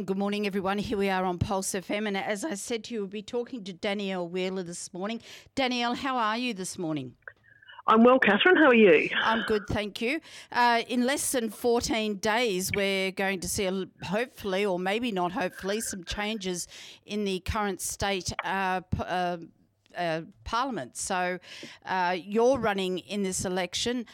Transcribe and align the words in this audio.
And 0.00 0.06
good 0.06 0.16
morning, 0.16 0.46
everyone. 0.46 0.78
Here 0.78 0.96
we 0.96 1.10
are 1.10 1.26
on 1.26 1.36
Pulse 1.36 1.72
FM. 1.72 2.08
And 2.08 2.16
as 2.16 2.42
I 2.42 2.54
said 2.54 2.84
to 2.84 2.94
you, 2.94 3.00
we'll 3.00 3.08
be 3.10 3.20
talking 3.20 3.62
to 3.64 3.74
Danielle 3.74 4.26
Wheeler 4.26 4.62
this 4.62 4.94
morning. 4.94 5.20
Danielle, 5.54 5.94
how 5.94 6.16
are 6.16 6.38
you 6.38 6.54
this 6.54 6.78
morning? 6.78 7.16
I'm 7.86 8.02
well, 8.02 8.18
Catherine. 8.18 8.56
How 8.56 8.68
are 8.68 8.74
you? 8.74 9.10
I'm 9.22 9.44
good, 9.46 9.66
thank 9.68 10.00
you. 10.00 10.22
Uh, 10.50 10.84
in 10.88 11.04
less 11.04 11.32
than 11.32 11.50
14 11.50 12.14
days, 12.14 12.70
we're 12.74 13.10
going 13.10 13.40
to 13.40 13.48
see, 13.48 13.66
a, 13.66 13.88
hopefully, 14.04 14.64
or 14.64 14.78
maybe 14.78 15.12
not 15.12 15.32
hopefully, 15.32 15.82
some 15.82 16.02
changes 16.04 16.66
in 17.04 17.24
the 17.24 17.40
current 17.40 17.82
state 17.82 18.32
uh, 18.42 18.80
uh, 19.00 19.36
uh, 19.98 20.22
parliament. 20.44 20.96
So 20.96 21.38
uh, 21.84 22.16
you're 22.18 22.58
running 22.58 23.00
in 23.00 23.22
this 23.22 23.44
election. 23.44 24.06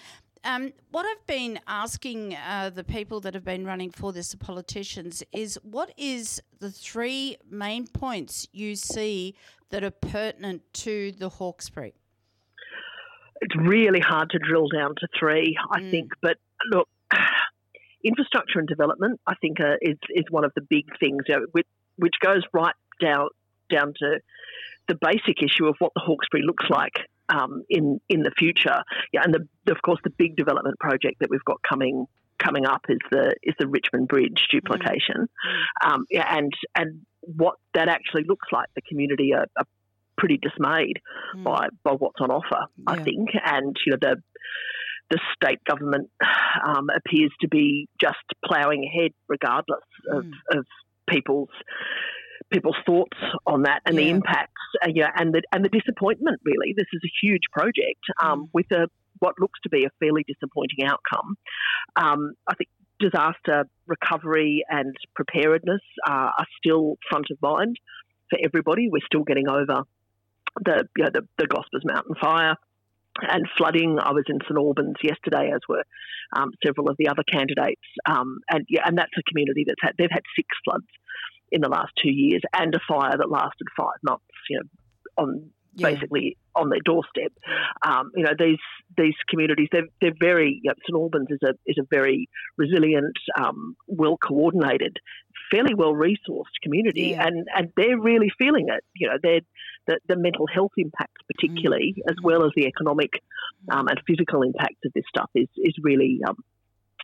Um, 0.47 0.73
what 0.93 1.05
I've 1.05 1.27
been 1.27 1.59
asking 1.67 2.37
uh, 2.37 2.71
the 2.73 2.85
people 2.85 3.19
that 3.23 3.35
have 3.35 3.45
been 3.45 3.67
running 3.67 3.91
for 3.91 4.13
this, 4.13 4.31
the 4.31 4.37
politicians, 4.37 5.25
is 5.33 5.59
what 5.65 5.93
is 5.97 6.41
the 6.61 6.71
three 6.71 7.37
main 7.51 7.89
points 7.89 8.47
you 8.53 8.77
see 8.77 9.35
that 9.71 9.83
are 9.83 9.91
pertinent 9.91 10.63
to 10.75 11.11
the 11.11 11.29
Hawkesbury? 11.29 11.95
It's 13.41 13.57
really 13.57 13.99
hard 13.99 14.31
to 14.31 14.39
drill 14.39 14.69
down 14.69 14.95
to 15.01 15.09
three, 15.19 15.59
I 15.73 15.81
mm. 15.81 15.91
think. 15.91 16.13
But 16.23 16.37
look, 16.71 16.89
infrastructure 18.05 18.61
and 18.61 18.69
development, 18.69 19.21
I 19.27 19.35
think, 19.41 19.59
uh, 19.61 19.75
is 19.83 19.99
is 20.11 20.25
one 20.31 20.45
of 20.45 20.53
the 20.55 20.63
big 20.63 20.85
things, 21.01 21.25
you 21.27 21.35
know, 21.35 21.47
which, 21.51 21.67
which 21.97 22.15
goes 22.25 22.43
right 22.53 22.75
down 23.03 23.31
down 23.69 23.95
to 23.99 24.21
the 24.87 24.95
basic 24.95 25.43
issue 25.43 25.67
of 25.67 25.75
what 25.81 25.91
the 25.97 26.03
Hawkesbury 26.05 26.45
looks 26.47 26.67
like 26.71 26.95
um, 27.29 27.63
in 27.69 28.01
in 28.09 28.23
the 28.23 28.33
future. 28.37 28.83
Yeah, 29.13 29.23
and 29.25 29.35
the, 29.35 29.73
of 29.73 29.83
course 29.83 30.01
the 30.05 30.11
big 30.11 30.37
development 30.37 30.79
project 30.79 31.17
that 31.21 31.31
we've 31.31 31.45
got 31.45 31.59
coming 31.69 32.07
coming 32.43 32.67
up 32.67 32.83
is 32.89 32.99
the 33.11 33.35
is 33.43 33.55
the 33.59 33.67
Richmond 33.67 34.09
Bridge 34.09 34.49
duplication. 34.51 35.29
Mm. 35.85 35.91
Um, 35.91 36.07
yeah, 36.11 36.27
and 36.37 36.53
and 36.75 37.03
what 37.21 37.57
that 37.75 37.89
actually 37.89 38.25
looks 38.25 38.49
like, 38.53 38.69
the 38.75 38.83
community 38.83 39.33
are, 39.35 39.47
are 39.57 39.67
pretty 40.17 40.39
dismayed 40.39 41.01
mm. 41.37 41.45
by 41.45 41.69
by 41.83 41.93
what's 41.93 42.21
on 42.21 42.31
offer. 42.31 42.67
Yeah. 42.77 42.85
I 42.87 43.03
think, 43.03 43.31
and 43.45 43.77
you 43.85 43.93
know 43.93 43.99
the 44.01 44.23
the 45.11 45.21
state 45.35 45.63
government 45.65 46.11
um, 46.67 46.89
appears 46.95 47.31
to 47.41 47.49
be 47.49 47.89
just 48.01 48.17
ploughing 48.45 48.85
ahead 48.85 49.13
regardless 49.29 49.85
of, 50.11 50.25
mm. 50.25 50.33
of 50.51 50.67
people's 51.09 51.51
people's 52.53 52.77
thoughts 52.85 53.19
on 53.47 53.63
that 53.63 53.81
and 53.85 53.97
yeah. 53.97 54.05
the 54.05 54.11
impacts, 54.11 54.63
uh, 54.83 54.89
yeah, 54.93 55.11
and 55.17 55.35
the 55.35 55.43
and 55.53 55.65
the 55.65 55.69
disappointment. 55.69 56.41
Really, 56.45 56.75
this 56.77 56.87
is 56.93 57.01
a 57.05 57.27
huge 57.27 57.43
project 57.53 58.05
um, 58.23 58.43
mm. 58.43 58.49
with 58.53 58.71
a 58.73 58.89
what 59.19 59.35
looks 59.41 59.59
to 59.63 59.71
be 59.71 59.85
a 59.85 59.91
fairly 59.99 60.25
disappointing 60.27 60.85
outcome. 60.85 61.37
Um, 61.97 62.33
I 62.47 62.55
think 62.55 62.69
disaster 62.99 63.65
recovery 63.87 64.65
and 64.69 64.95
preparedness 65.15 65.83
uh, 66.07 66.31
are 66.39 66.47
still 66.59 66.97
front 67.09 67.27
of 67.31 67.39
mind 67.43 67.77
for 68.31 68.39
everybody. 68.43 68.89
We're 68.91 69.07
still 69.07 69.25
getting 69.25 69.49
over 69.49 69.85
the 70.65 70.89
you 70.97 71.05
know, 71.05 71.11
the, 71.13 71.23
the 71.39 71.47
Gospers 71.47 71.83
Mountain 71.85 72.15
fire 72.21 72.57
and 73.23 73.47
flooding. 73.57 73.99
I 74.01 74.13
was 74.13 74.25
in 74.29 74.39
St 74.43 74.59
Albans 74.59 74.97
yesterday, 75.03 75.51
as 75.55 75.61
were 75.69 75.85
um, 76.37 76.53
several 76.65 76.89
of 76.91 76.97
the 76.99 77.09
other 77.09 77.23
candidates, 77.31 77.83
um, 78.07 78.39
and 78.51 78.65
yeah, 78.69 78.83
and 78.85 78.99
that's 78.99 79.13
a 79.19 79.23
community 79.23 79.65
that's 79.67 79.81
had 79.83 79.93
they've 79.99 80.11
had 80.11 80.23
six 80.35 80.49
floods 80.65 80.87
in 81.51 81.61
the 81.61 81.69
last 81.69 81.93
two 82.03 82.11
years 82.11 82.43
and 82.53 82.75
a 82.75 82.81
fire 82.89 83.17
that 83.17 83.31
lasted 83.31 83.67
five 83.77 83.99
months. 84.03 84.25
You 84.49 84.59
know, 84.59 84.69
on 85.19 85.51
yeah. 85.77 85.91
basically 85.91 86.37
on 86.55 86.71
their 86.71 86.81
doorstep. 86.85 87.33
Um, 87.87 88.11
you 88.17 88.25
know, 88.25 88.33
these 88.39 88.59
these 88.97 89.15
communities 89.29 89.69
they're 89.71 89.89
they're 90.01 90.13
very 90.19 90.61
you 90.63 90.71
know, 90.71 90.75
St 90.87 90.97
Albans 90.97 91.29
is 91.31 91.41
a 91.45 91.55
is 91.67 91.77
a 91.79 91.87
very 91.91 92.29
resilient, 92.57 93.17
um, 93.39 93.77
well 93.87 94.17
coordinated, 94.17 94.97
fairly 95.51 95.75
well 95.75 95.93
resourced 95.93 96.57
community, 96.63 97.09
yeah. 97.11 97.27
and 97.27 97.47
and 97.55 97.73
they're 97.77 97.99
really 97.99 98.31
feeling 98.39 98.67
it. 98.69 98.85
You 98.95 99.09
know, 99.09 99.19
they're 99.23 99.41
the, 99.87 99.99
the 100.09 100.17
mental 100.17 100.47
health 100.53 100.73
impacts, 100.77 101.23
particularly, 101.33 101.95
mm. 101.97 102.11
as 102.11 102.17
well 102.23 102.45
as 102.45 102.51
the 102.57 102.67
economic 102.67 103.23
um, 103.71 103.87
and 103.89 104.01
physical 104.07 104.43
impacts 104.43 104.81
of 104.85 104.93
this 104.95 105.05
stuff, 105.09 105.31
is 105.35 105.49
is 105.57 105.75
really 105.83 106.21
um, 106.27 106.37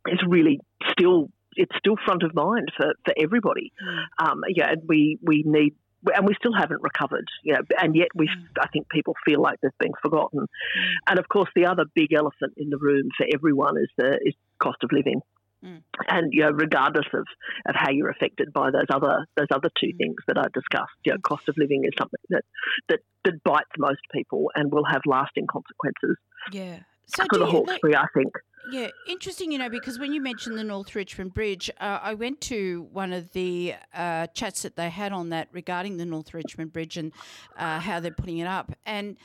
is 0.07 0.21
really 0.27 0.61
still 0.91 1.29
it's 1.57 1.77
still 1.79 1.97
front 2.05 2.23
of 2.23 2.35
mind 2.35 2.71
for, 2.77 2.93
for 3.05 3.15
everybody. 3.19 3.73
Mm. 3.83 4.27
Um, 4.27 4.41
yeah, 4.49 4.71
and 4.71 4.83
we, 4.89 5.19
we 5.23 5.43
need 5.47 5.75
and 6.15 6.27
we 6.27 6.35
still 6.35 6.53
haven't 6.53 6.83
recovered, 6.83 7.29
you 7.45 7.55
know, 7.55 7.61
and 7.81 7.95
yet 7.95 8.09
we, 8.15 8.27
mm. 8.27 8.45
I 8.61 8.67
think 8.69 8.89
people 8.89 9.15
feel 9.25 9.41
like 9.41 9.61
they've 9.61 9.71
been 9.79 9.93
forgotten. 10.03 10.41
Mm. 10.41 10.93
And 11.09 11.19
of 11.19 11.29
course, 11.29 11.49
the 11.55 11.67
other 11.67 11.85
big 11.95 12.13
elephant 12.13 12.55
in 12.57 12.71
the 12.71 12.79
room 12.79 13.09
for 13.17 13.27
everyone 13.33 13.77
is 13.79 13.89
the 13.97 14.19
is 14.25 14.35
cost 14.59 14.79
of 14.83 14.91
living. 14.93 15.21
Mm. 15.65 15.83
And 16.09 16.33
you 16.33 16.41
know, 16.41 16.51
regardless 16.51 17.07
of, 17.15 17.25
of 17.67 17.75
how 17.77 17.91
you're 17.91 18.11
affected 18.11 18.53
by 18.53 18.71
those 18.71 18.91
other 18.91 19.27
those 19.37 19.47
other 19.53 19.71
two 19.79 19.93
mm. 19.95 19.99
things 19.99 20.17
that 20.27 20.39
I 20.39 20.47
discussed, 20.53 20.91
you 21.05 21.13
know, 21.13 21.19
cost 21.23 21.49
of 21.49 21.57
living 21.57 21.85
is 21.85 21.93
something 21.97 22.21
that, 22.31 22.43
that 22.89 23.01
that 23.25 23.45
bites 23.45 23.71
most 23.79 24.01
people 24.13 24.51
and 24.55 24.73
will 24.73 24.85
have 24.85 25.03
lasting 25.07 25.47
consequences. 25.47 26.17
Yeah. 26.51 26.81
So 27.07 27.25
for 27.31 27.39
the 27.39 27.47
Hawkesbury, 27.47 27.95
I 27.95 28.07
think. 28.15 28.33
Yeah, 28.71 28.89
interesting, 29.09 29.51
you 29.51 29.59
know, 29.59 29.69
because 29.69 29.99
when 29.99 30.13
you 30.13 30.21
mentioned 30.21 30.57
the 30.57 30.65
North 30.65 30.95
Richmond 30.95 31.35
Bridge, 31.35 31.69
uh, 31.81 31.99
I 32.03 32.15
went 32.15 32.41
to 32.43 32.89
one 32.93 33.13
of 33.13 33.33
the 33.33 33.75
uh, 33.93 34.29
chats 34.29 34.63
that 34.63 34.77
they 34.77 34.89
had 34.89 35.13
on 35.13 35.31
that 35.31 35.49
regarding 35.53 35.97
the 35.97 36.07
North 36.07 36.33
Richmond 36.33 36.73
Bridge 36.73 36.97
and 36.97 37.13
uh, 37.57 37.81
how 37.81 37.99
they're 37.99 38.13
putting 38.13 38.39
it 38.39 38.47
up. 38.47 38.73
And, 38.87 39.17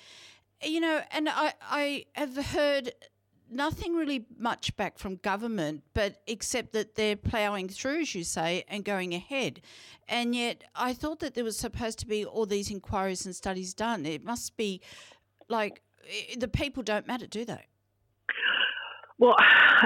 you 0.63 0.79
know, 0.79 1.01
and 1.11 1.29
I, 1.29 1.53
I 1.61 2.05
have 2.13 2.35
heard 2.47 2.91
nothing 3.49 3.95
really 3.95 4.25
much 4.37 4.75
back 4.75 4.97
from 4.97 5.17
government, 5.17 5.83
but 5.93 6.21
except 6.25 6.73
that 6.73 6.95
they're 6.95 7.15
ploughing 7.15 7.69
through, 7.69 8.01
as 8.01 8.15
you 8.15 8.23
say, 8.23 8.63
and 8.67 8.83
going 8.83 9.13
ahead. 9.13 9.61
And 10.09 10.35
yet, 10.35 10.63
I 10.75 10.93
thought 10.93 11.19
that 11.19 11.35
there 11.35 11.43
was 11.43 11.57
supposed 11.57 11.99
to 11.99 12.07
be 12.07 12.25
all 12.25 12.45
these 12.45 12.71
inquiries 12.71 13.25
and 13.25 13.35
studies 13.35 13.73
done. 13.73 14.05
It 14.05 14.23
must 14.23 14.57
be 14.57 14.81
like 15.47 15.81
the 16.37 16.47
people 16.47 16.83
don't 16.83 17.07
matter, 17.07 17.27
do 17.27 17.45
they? 17.45 17.67
Well, 19.19 19.35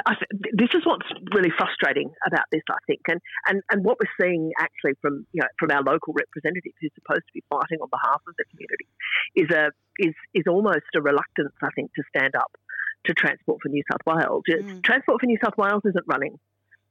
th- 0.07 0.53
this 0.53 0.69
is 0.73 0.83
what's 0.85 1.07
really 1.33 1.51
frustrating 1.55 2.11
about 2.27 2.45
this, 2.51 2.63
I 2.69 2.79
think, 2.87 3.01
and, 3.07 3.19
and 3.47 3.63
and 3.71 3.83
what 3.83 3.97
we're 3.99 4.15
seeing 4.19 4.51
actually 4.59 4.93
from 5.01 5.25
you 5.31 5.41
know 5.41 5.47
from 5.57 5.71
our 5.71 5.83
local 5.83 6.13
representatives 6.13 6.75
who's 6.81 6.91
supposed 6.95 7.23
to 7.27 7.33
be 7.33 7.43
fighting 7.49 7.79
on 7.79 7.87
behalf 7.87 8.21
of 8.27 8.35
the 8.37 8.45
community 8.51 8.87
is 9.35 9.49
a 9.55 9.71
is 9.99 10.15
is 10.33 10.43
almost 10.47 10.91
a 10.95 11.01
reluctance, 11.01 11.55
I 11.63 11.69
think, 11.75 11.93
to 11.95 12.03
stand 12.15 12.35
up 12.35 12.51
to 13.05 13.13
Transport 13.13 13.59
for 13.63 13.69
New 13.69 13.83
South 13.89 14.03
Wales. 14.05 14.43
Mm. 14.49 14.83
Transport 14.83 15.21
for 15.21 15.25
New 15.25 15.39
South 15.43 15.57
Wales 15.57 15.81
isn't 15.85 16.05
running 16.07 16.37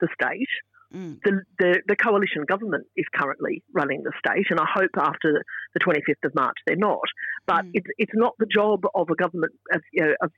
the 0.01 0.09
state. 0.15 0.49
Mm. 0.95 1.21
The, 1.23 1.43
the, 1.61 1.83
the 1.87 1.97
coalition 1.97 2.43
government 2.49 2.87
is 2.97 3.07
currently 3.15 3.63
running 3.73 4.03
the 4.03 4.13
state, 4.19 4.47
and 4.51 4.59
I 4.59 4.67
hope 4.67 4.91
after 4.99 5.45
the 5.73 5.81
25th 5.81 6.27
of 6.27 6.35
March 6.35 6.57
they're 6.67 6.75
not. 6.77 7.07
But 7.47 7.67
mm. 7.67 7.71
it's 7.75 7.87
it's 7.99 8.13
not 8.15 8.35
the 8.39 8.47
job 8.47 8.83
of 8.95 9.09
a 9.11 9.15
government 9.15 9.53
of, 9.73 9.83
you 9.93 10.05
know, 10.05 10.15
of 10.21 10.33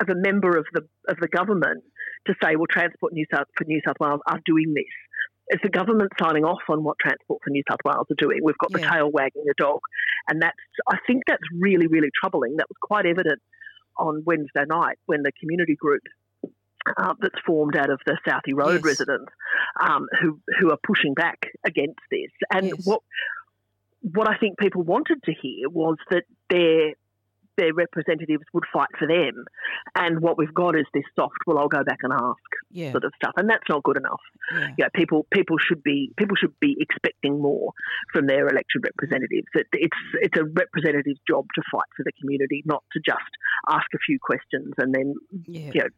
of 0.00 0.08
a 0.08 0.14
member 0.14 0.56
of 0.56 0.66
the 0.72 0.82
of 1.08 1.16
the 1.20 1.28
government 1.28 1.84
to 2.26 2.34
say, 2.42 2.56
well, 2.56 2.66
Transport 2.70 3.12
New 3.12 3.26
South 3.32 3.46
for 3.56 3.64
New 3.64 3.80
South 3.86 3.96
Wales 4.00 4.20
are 4.26 4.40
doing 4.46 4.74
this. 4.74 4.84
It's 5.48 5.62
the 5.62 5.68
government 5.68 6.12
signing 6.20 6.44
off 6.44 6.62
on 6.68 6.84
what 6.84 6.96
Transport 7.00 7.40
for 7.44 7.50
New 7.50 7.62
South 7.68 7.80
Wales 7.84 8.06
are 8.10 8.16
doing. 8.16 8.40
We've 8.42 8.58
got 8.58 8.70
yeah. 8.70 8.78
the 8.78 8.94
tail 8.94 9.10
wagging 9.10 9.42
the 9.44 9.54
dog, 9.58 9.80
and 10.28 10.40
that's 10.40 10.56
I 10.88 10.96
think 11.06 11.24
that's 11.26 11.42
really 11.60 11.86
really 11.86 12.10
troubling. 12.18 12.56
That 12.56 12.68
was 12.68 12.76
quite 12.80 13.06
evident 13.06 13.40
on 13.98 14.22
Wednesday 14.24 14.64
night 14.66 14.98
when 15.06 15.22
the 15.22 15.32
community 15.38 15.76
group 15.76 16.02
uh, 16.96 17.14
that's 17.20 17.38
formed 17.46 17.76
out 17.76 17.90
of 17.90 18.00
the 18.06 18.18
Southee 18.26 18.54
Road 18.54 18.74
yes. 18.74 18.84
residents 18.84 19.32
um, 19.80 20.06
who 20.20 20.40
who 20.58 20.70
are 20.70 20.78
pushing 20.86 21.14
back 21.14 21.48
against 21.66 22.00
this. 22.10 22.30
And 22.52 22.68
yes. 22.68 22.86
what 22.86 23.00
what 24.00 24.28
I 24.28 24.36
think 24.38 24.58
people 24.58 24.82
wanted 24.82 25.22
to 25.24 25.32
hear 25.32 25.68
was 25.68 25.96
that 26.10 26.24
their 26.50 26.94
their 27.56 27.72
representatives 27.74 28.44
would 28.52 28.64
fight 28.72 28.88
for 28.98 29.06
them. 29.06 29.44
And 29.96 30.20
what 30.20 30.38
we've 30.38 30.54
got 30.54 30.76
is 30.76 30.86
this 30.94 31.04
soft, 31.18 31.36
well, 31.46 31.58
I'll 31.58 31.68
go 31.68 31.84
back 31.84 31.98
and 32.02 32.12
ask 32.12 32.38
yeah. 32.70 32.92
sort 32.92 33.04
of 33.04 33.12
stuff, 33.16 33.32
and 33.36 33.48
that's 33.48 33.68
not 33.68 33.82
good 33.82 33.96
enough. 33.96 34.20
Yeah. 34.52 34.68
You 34.78 34.84
know, 34.84 34.88
people 34.94 35.26
people 35.32 35.56
should 35.58 35.82
be 35.82 36.12
people 36.16 36.36
should 36.36 36.58
be 36.60 36.76
expecting 36.80 37.40
more 37.40 37.72
from 38.12 38.26
their 38.26 38.46
elected 38.48 38.82
representatives. 38.84 39.48
It, 39.54 39.66
it's 39.72 40.02
it's 40.20 40.38
a 40.38 40.44
representative's 40.44 41.20
job 41.28 41.46
to 41.54 41.62
fight 41.70 41.88
for 41.96 42.04
the 42.04 42.12
community, 42.20 42.62
not 42.64 42.82
to 42.92 43.00
just 43.04 43.20
ask 43.68 43.86
a 43.94 43.98
few 44.06 44.18
questions 44.20 44.72
and 44.78 44.94
then 44.94 45.14
yeah. 45.46 45.70
you 45.74 45.80
know 45.80 45.88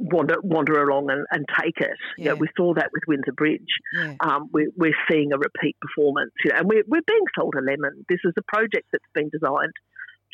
wander 0.00 0.36
wander 0.42 0.82
along 0.82 1.10
and, 1.10 1.26
and 1.30 1.46
take 1.60 1.76
it. 1.78 1.96
Yeah. 2.16 2.24
You 2.24 2.30
know, 2.30 2.34
we 2.36 2.48
saw 2.56 2.74
that 2.74 2.90
with 2.92 3.02
Windsor 3.06 3.32
Bridge. 3.32 3.68
Yeah. 3.94 4.14
Um, 4.20 4.48
we're, 4.52 4.70
we're 4.76 4.96
seeing 5.10 5.32
a 5.32 5.38
repeat 5.38 5.76
performance, 5.80 6.32
you 6.44 6.50
know, 6.50 6.58
and 6.58 6.68
we're, 6.68 6.84
we're 6.88 7.06
being 7.06 7.24
sold 7.38 7.54
a 7.56 7.60
lemon. 7.60 8.04
This 8.08 8.20
is 8.24 8.32
a 8.38 8.42
project 8.42 8.86
that's 8.92 9.04
been 9.14 9.28
designed 9.28 9.74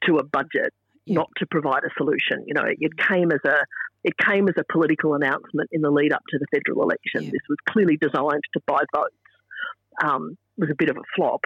to 0.04 0.18
a 0.18 0.24
budget, 0.24 0.72
yeah. 1.04 1.14
not 1.14 1.28
to 1.38 1.46
provide 1.46 1.84
a 1.84 1.90
solution. 1.96 2.44
You 2.46 2.54
know, 2.54 2.64
it 2.66 2.92
came 2.98 3.30
as 3.32 3.40
a 3.44 3.56
it 4.04 4.14
came 4.18 4.48
as 4.48 4.54
a 4.56 4.64
political 4.70 5.14
announcement 5.14 5.70
in 5.72 5.80
the 5.80 5.90
lead 5.90 6.12
up 6.12 6.22
to 6.30 6.38
the 6.38 6.46
federal 6.54 6.82
election. 6.82 7.24
This 7.24 7.42
was 7.48 7.58
clearly 7.68 7.96
designed 7.96 8.42
to 8.54 8.60
buy 8.66 8.80
votes. 8.94 9.14
Um, 10.02 10.36
was 10.58 10.70
a 10.70 10.74
bit 10.76 10.90
of 10.90 10.96
a 10.96 11.02
flop. 11.14 11.42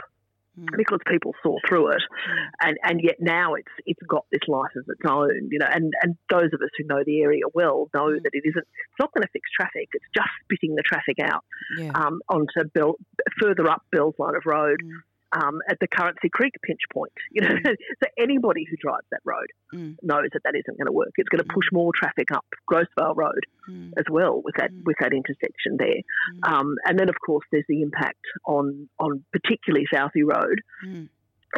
mm. 0.59 0.67
because 0.77 0.99
people 1.07 1.35
saw 1.43 1.57
through 1.67 1.89
it, 1.93 2.03
mm. 2.03 2.47
and 2.63 2.79
and 2.83 3.01
yet 3.03 3.17
now 3.21 3.55
it's 3.55 3.73
it's 3.87 4.03
got 4.07 4.27
this 4.33 4.43
life 4.49 4.73
of 4.77 4.85
its 4.89 5.01
own, 5.09 5.49
you 5.51 5.59
know. 5.59 5.69
And 5.71 5.93
and 6.03 6.17
those 6.31 6.51
of 6.53 6.61
us 6.61 6.71
who 6.77 6.85
know 6.85 7.03
the 7.05 7.23
area 7.23 7.45
well 7.55 7.89
know 7.95 8.09
mm. 8.09 8.23
that 8.23 8.31
it 8.33 8.43
isn't. 8.45 8.67
It's 8.67 8.99
not 8.99 9.13
going 9.15 9.23
to 9.23 9.31
fix 9.33 9.49
traffic. 9.55 9.89
It's 9.93 10.05
just 10.15 10.29
spitting 10.45 10.75
the 10.75 10.83
traffic 10.83 11.19
out 11.23 11.45
yeah. 11.79 11.93
um, 11.95 12.21
onto 12.29 12.69
Bill, 12.73 12.97
further 13.41 13.69
up 13.71 13.83
Bell's 13.93 14.15
Line 14.19 14.37
of 14.37 14.43
Road. 14.45 14.81
Mm 14.85 15.03
um, 15.33 15.61
at 15.69 15.79
the 15.81 15.87
Currency 15.87 16.29
Creek 16.29 16.55
pinch 16.63 16.81
point. 16.93 17.13
You 17.31 17.43
know, 17.43 17.55
mm. 17.55 17.65
so 18.03 18.11
anybody 18.19 18.65
who 18.69 18.77
drives 18.77 19.07
that 19.11 19.21
road 19.25 19.47
mm. 19.75 19.97
knows 20.03 20.29
that 20.33 20.43
that 20.45 20.55
isn't 20.55 20.77
going 20.77 20.87
to 20.87 20.93
work. 20.93 21.13
It's 21.17 21.29
going 21.29 21.43
to 21.43 21.53
push 21.53 21.67
mm. 21.73 21.77
more 21.77 21.93
traffic 21.95 22.31
up 22.33 22.45
Grose 22.67 22.87
Vale 22.99 23.15
Road 23.15 23.45
mm. 23.69 23.93
as 23.97 24.05
well 24.11 24.41
with 24.43 24.55
that 24.57 24.73
mm. 24.73 24.83
with 24.85 24.97
that 25.01 25.13
intersection 25.13 25.77
there. 25.79 26.03
Mm. 26.45 26.53
Um, 26.53 26.75
and 26.85 26.99
then, 26.99 27.09
of 27.09 27.17
course, 27.25 27.47
there's 27.53 27.67
the 27.69 27.83
impact 27.83 28.25
on 28.47 28.89
on 28.99 29.25
particularly 29.33 29.87
Southee 29.93 30.25
Road. 30.25 30.61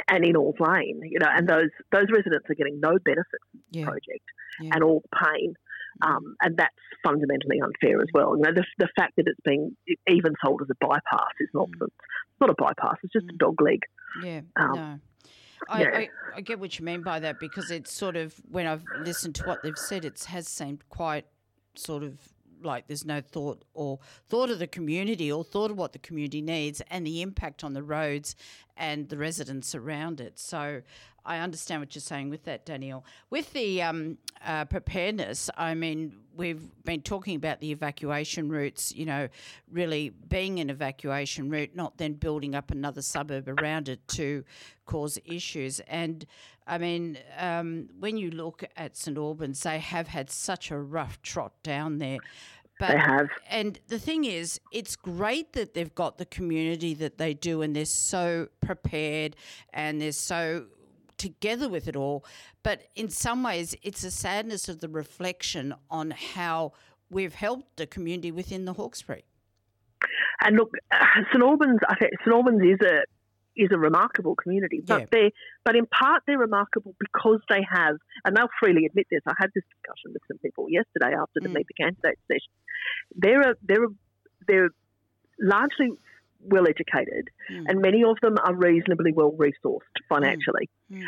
And 0.08 0.24
in 0.24 0.36
Alls 0.36 0.56
Lane, 0.58 1.02
you 1.04 1.18
know, 1.18 1.28
and 1.30 1.46
those 1.46 1.68
those 1.92 2.06
residents 2.10 2.48
are 2.48 2.54
getting 2.54 2.80
no 2.80 2.96
benefit 3.04 3.40
from 3.50 3.60
the 3.72 3.80
yeah. 3.80 3.84
project 3.84 4.24
yeah. 4.58 4.70
and 4.72 4.82
all 4.82 5.02
the 5.02 5.16
pain 5.16 5.54
um, 6.00 6.36
and 6.40 6.56
that's 6.56 6.74
fundamentally 7.04 7.60
unfair 7.60 8.00
as 8.00 8.08
well. 8.14 8.36
You 8.36 8.42
know, 8.42 8.52
the, 8.54 8.64
the 8.78 8.88
fact 8.96 9.14
that 9.16 9.24
it's 9.26 9.40
being 9.44 9.76
even 10.08 10.34
sold 10.44 10.62
as 10.62 10.68
a 10.70 10.86
bypass 10.86 11.32
is 11.40 11.48
nonsense. 11.54 11.80
Mm. 11.80 11.88
It's 11.88 12.40
not 12.40 12.50
a 12.50 12.54
bypass; 12.56 12.96
it's 13.02 13.12
just 13.12 13.26
a 13.26 13.36
dog 13.36 13.60
leg. 13.60 13.80
Yeah, 14.24 14.40
um, 14.56 14.72
no. 14.74 14.98
I, 15.68 15.82
yeah. 15.82 15.88
I, 15.94 16.08
I, 16.36 16.40
get 16.40 16.58
what 16.58 16.78
you 16.78 16.84
mean 16.84 17.02
by 17.02 17.20
that 17.20 17.38
because 17.38 17.70
it's 17.70 17.92
sort 17.92 18.16
of 18.16 18.34
when 18.50 18.66
I've 18.66 18.82
listened 18.98 19.36
to 19.36 19.44
what 19.44 19.62
they've 19.62 19.78
said, 19.78 20.04
it 20.04 20.24
has 20.24 20.48
seemed 20.48 20.88
quite 20.88 21.24
sort 21.76 22.02
of 22.02 22.18
like 22.64 22.86
there's 22.86 23.04
no 23.04 23.20
thought 23.20 23.64
or 23.74 23.98
thought 24.28 24.50
of 24.50 24.58
the 24.58 24.66
community 24.66 25.30
or 25.30 25.44
thought 25.44 25.70
of 25.70 25.76
what 25.76 25.92
the 25.92 25.98
community 25.98 26.40
needs 26.40 26.80
and 26.90 27.06
the 27.06 27.22
impact 27.22 27.64
on 27.64 27.72
the 27.72 27.82
roads 27.82 28.34
and 28.76 29.08
the 29.08 29.16
residents 29.16 29.74
around 29.74 30.20
it. 30.20 30.38
So 30.38 30.82
I 31.24 31.38
understand 31.38 31.80
what 31.80 31.94
you're 31.94 32.00
saying 32.00 32.30
with 32.30 32.44
that, 32.44 32.66
Danielle. 32.66 33.04
With 33.30 33.52
the 33.52 33.82
um, 33.82 34.18
uh, 34.44 34.64
preparedness, 34.64 35.50
I 35.56 35.74
mean, 35.74 36.16
we've 36.36 36.62
been 36.84 37.02
talking 37.02 37.36
about 37.36 37.60
the 37.60 37.70
evacuation 37.70 38.48
routes, 38.48 38.94
you 38.94 39.06
know, 39.06 39.28
really 39.70 40.10
being 40.28 40.58
an 40.58 40.70
evacuation 40.70 41.50
route, 41.50 41.74
not 41.74 41.98
then 41.98 42.14
building 42.14 42.54
up 42.54 42.70
another 42.70 43.02
suburb 43.02 43.48
around 43.48 43.88
it 43.88 44.06
to 44.08 44.44
cause 44.86 45.18
issues. 45.24 45.80
And 45.80 46.26
I 46.66 46.78
mean, 46.78 47.18
um, 47.38 47.88
when 47.98 48.16
you 48.16 48.30
look 48.30 48.64
at 48.76 48.96
St 48.96 49.16
Albans, 49.16 49.62
they 49.62 49.78
have 49.78 50.08
had 50.08 50.30
such 50.30 50.70
a 50.70 50.78
rough 50.78 51.20
trot 51.22 51.52
down 51.62 51.98
there. 51.98 52.18
But, 52.78 52.88
they 52.88 52.98
have. 52.98 53.28
And 53.48 53.78
the 53.88 53.98
thing 53.98 54.24
is, 54.24 54.60
it's 54.72 54.96
great 54.96 55.52
that 55.52 55.74
they've 55.74 55.94
got 55.94 56.18
the 56.18 56.24
community 56.24 56.94
that 56.94 57.18
they 57.18 57.34
do 57.34 57.62
and 57.62 57.76
they're 57.76 57.84
so 57.84 58.48
prepared 58.60 59.36
and 59.72 60.00
they're 60.00 60.12
so 60.12 60.66
together 61.22 61.68
with 61.68 61.86
it 61.86 61.96
all. 61.96 62.24
But 62.62 62.88
in 62.96 63.08
some 63.08 63.42
ways, 63.44 63.76
it's 63.82 64.02
a 64.04 64.10
sadness 64.10 64.68
of 64.68 64.80
the 64.80 64.88
reflection 64.88 65.74
on 65.88 66.10
how 66.10 66.72
we've 67.10 67.34
helped 67.34 67.76
the 67.76 67.86
community 67.86 68.32
within 68.32 68.64
the 68.64 68.72
Hawkesbury. 68.72 69.24
And 70.40 70.56
look, 70.56 70.70
uh, 70.90 71.04
St 71.32 71.42
Albans, 71.42 71.80
I 71.88 71.94
think 71.94 72.12
St 72.24 72.34
Albans 72.34 72.62
is 72.62 72.80
a 72.84 72.96
is 73.54 73.68
a 73.70 73.78
remarkable 73.78 74.34
community, 74.34 74.80
but 74.84 75.00
yeah. 75.00 75.06
they 75.12 75.32
but 75.62 75.76
in 75.76 75.86
part 75.86 76.22
they're 76.26 76.38
remarkable 76.38 76.94
because 76.98 77.40
they 77.48 77.62
have, 77.70 77.96
and 78.24 78.34
they'll 78.34 78.54
freely 78.58 78.86
admit 78.86 79.06
this. 79.10 79.20
I 79.26 79.34
had 79.38 79.50
this 79.54 79.64
discussion 79.74 80.14
with 80.14 80.22
some 80.26 80.38
people 80.38 80.66
yesterday 80.68 81.14
after 81.14 81.38
the 81.40 81.48
mm. 81.48 81.56
Meet 81.56 81.66
the 81.68 81.74
Candidate 81.74 82.18
session. 82.26 82.52
They're 83.14 83.50
a, 83.50 83.54
they're 83.62 83.84
a, 83.84 83.92
they're 84.48 84.70
largely 85.38 85.90
well 86.42 86.66
educated, 86.68 87.28
mm. 87.50 87.64
and 87.68 87.80
many 87.80 88.02
of 88.04 88.16
them 88.22 88.36
are 88.44 88.54
reasonably 88.54 89.12
well 89.12 89.32
resourced 89.32 89.80
financially. 90.08 90.68
Mm. 90.90 91.02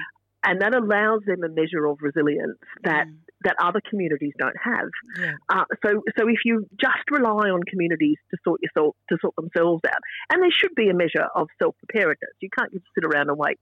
And 0.46 0.60
that 0.60 0.74
allows 0.74 1.22
them 1.26 1.42
a 1.42 1.48
measure 1.48 1.86
of 1.86 1.98
resilience 2.02 2.58
that, 2.82 3.06
mm. 3.06 3.16
that 3.44 3.56
other 3.58 3.80
communities 3.88 4.32
don't 4.38 4.56
have. 4.62 4.88
Yeah. 5.18 5.32
Uh, 5.48 5.64
so, 5.82 6.02
so 6.18 6.28
if 6.28 6.44
you 6.44 6.66
just 6.78 7.10
rely 7.10 7.48
on 7.48 7.62
communities 7.62 8.18
to 8.30 8.36
sort 8.44 8.60
yourself 8.62 8.94
to 9.08 9.16
sort 9.22 9.34
themselves 9.36 9.80
out, 9.88 10.00
and 10.30 10.42
there 10.42 10.50
should 10.50 10.74
be 10.74 10.90
a 10.90 10.94
measure 10.94 11.26
of 11.34 11.48
self 11.60 11.74
preparedness. 11.78 12.32
You 12.40 12.50
can't 12.56 12.72
just 12.72 12.84
sit 12.94 13.04
around 13.04 13.30
and 13.30 13.38
wait 13.38 13.56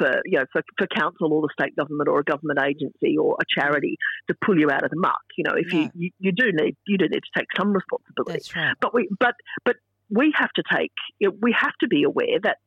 for 0.00 0.22
you 0.24 0.38
know 0.38 0.44
for, 0.52 0.62
for 0.78 0.86
council 0.86 1.32
or 1.32 1.42
the 1.42 1.50
state 1.52 1.76
government 1.76 2.08
or 2.08 2.20
a 2.20 2.24
government 2.24 2.58
agency 2.64 3.16
or 3.18 3.36
a 3.40 3.60
charity 3.60 3.96
to 4.28 4.34
pull 4.44 4.58
you 4.58 4.70
out 4.70 4.84
of 4.84 4.90
the 4.90 4.96
muck. 4.96 5.20
You 5.36 5.44
know, 5.44 5.54
if 5.56 5.72
you, 5.72 5.90
you, 5.94 6.10
you 6.18 6.32
do 6.32 6.52
need 6.52 6.76
you 6.86 6.96
do 6.96 7.06
need 7.08 7.20
to 7.20 7.38
take 7.38 7.48
some 7.56 7.72
responsibility. 7.72 8.50
Right. 8.56 8.76
But 8.80 8.94
we 8.94 9.08
but 9.18 9.34
but 9.64 9.76
we 10.10 10.32
have 10.36 10.50
to 10.56 10.62
take, 10.72 10.92
we 11.40 11.54
have 11.58 11.74
to 11.80 11.88
be 11.88 12.02
aware 12.04 12.38
that 12.42 12.58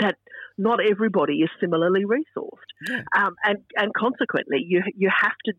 that 0.00 0.16
not 0.58 0.80
everybody 0.84 1.36
is 1.36 1.50
similarly 1.60 2.04
resourced, 2.04 2.70
yeah. 2.86 3.02
um, 3.16 3.36
and 3.44 3.58
and 3.76 3.92
consequently, 3.94 4.64
you 4.66 4.82
you 4.96 5.10
have 5.14 5.36
to 5.46 5.52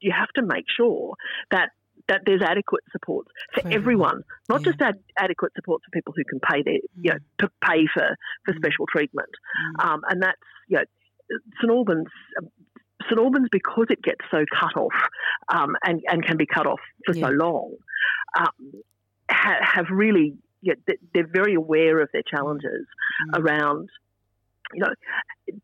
you 0.00 0.12
have 0.12 0.28
to 0.36 0.42
make 0.42 0.66
sure 0.76 1.14
that 1.50 1.70
that 2.08 2.22
there's 2.26 2.42
adequate 2.42 2.82
support 2.90 3.26
for, 3.54 3.62
for 3.62 3.68
everyone, 3.68 4.22
not 4.48 4.60
yeah. 4.60 4.70
just 4.70 4.82
ad- 4.82 5.02
adequate 5.18 5.52
support 5.54 5.82
for 5.84 5.90
people 5.92 6.12
who 6.16 6.24
can 6.24 6.40
pay 6.40 6.62
their, 6.62 6.80
you 7.00 7.12
know, 7.12 7.18
to 7.38 7.48
pay 7.62 7.86
for, 7.94 8.16
for 8.44 8.52
mm. 8.52 8.56
special 8.56 8.86
treatment. 8.88 9.28
Mm. 9.78 9.84
Um, 9.84 10.00
and 10.08 10.22
that's, 10.22 10.40
you 10.68 10.78
know, 10.78 10.84
St 11.60 11.70
Albans, 11.70 12.08
St 13.08 13.18
Albans, 13.18 13.48
because 13.52 13.86
it 13.90 14.02
gets 14.02 14.20
so 14.30 14.44
cut 14.58 14.76
off 14.76 15.08
um, 15.48 15.76
and, 15.84 16.02
and 16.08 16.24
can 16.24 16.36
be 16.36 16.46
cut 16.46 16.66
off 16.66 16.80
for 17.06 17.14
yeah. 17.14 17.28
so 17.28 17.32
long, 17.32 17.74
um, 18.36 18.72
ha- 19.30 19.60
have 19.62 19.86
really 19.90 20.34
yeah, 20.62 20.74
they're 21.12 21.26
very 21.26 21.54
aware 21.54 22.00
of 22.00 22.08
their 22.12 22.22
challenges 22.22 22.86
mm. 23.28 23.38
around 23.38 23.88
you 24.74 24.80
know, 24.80 24.94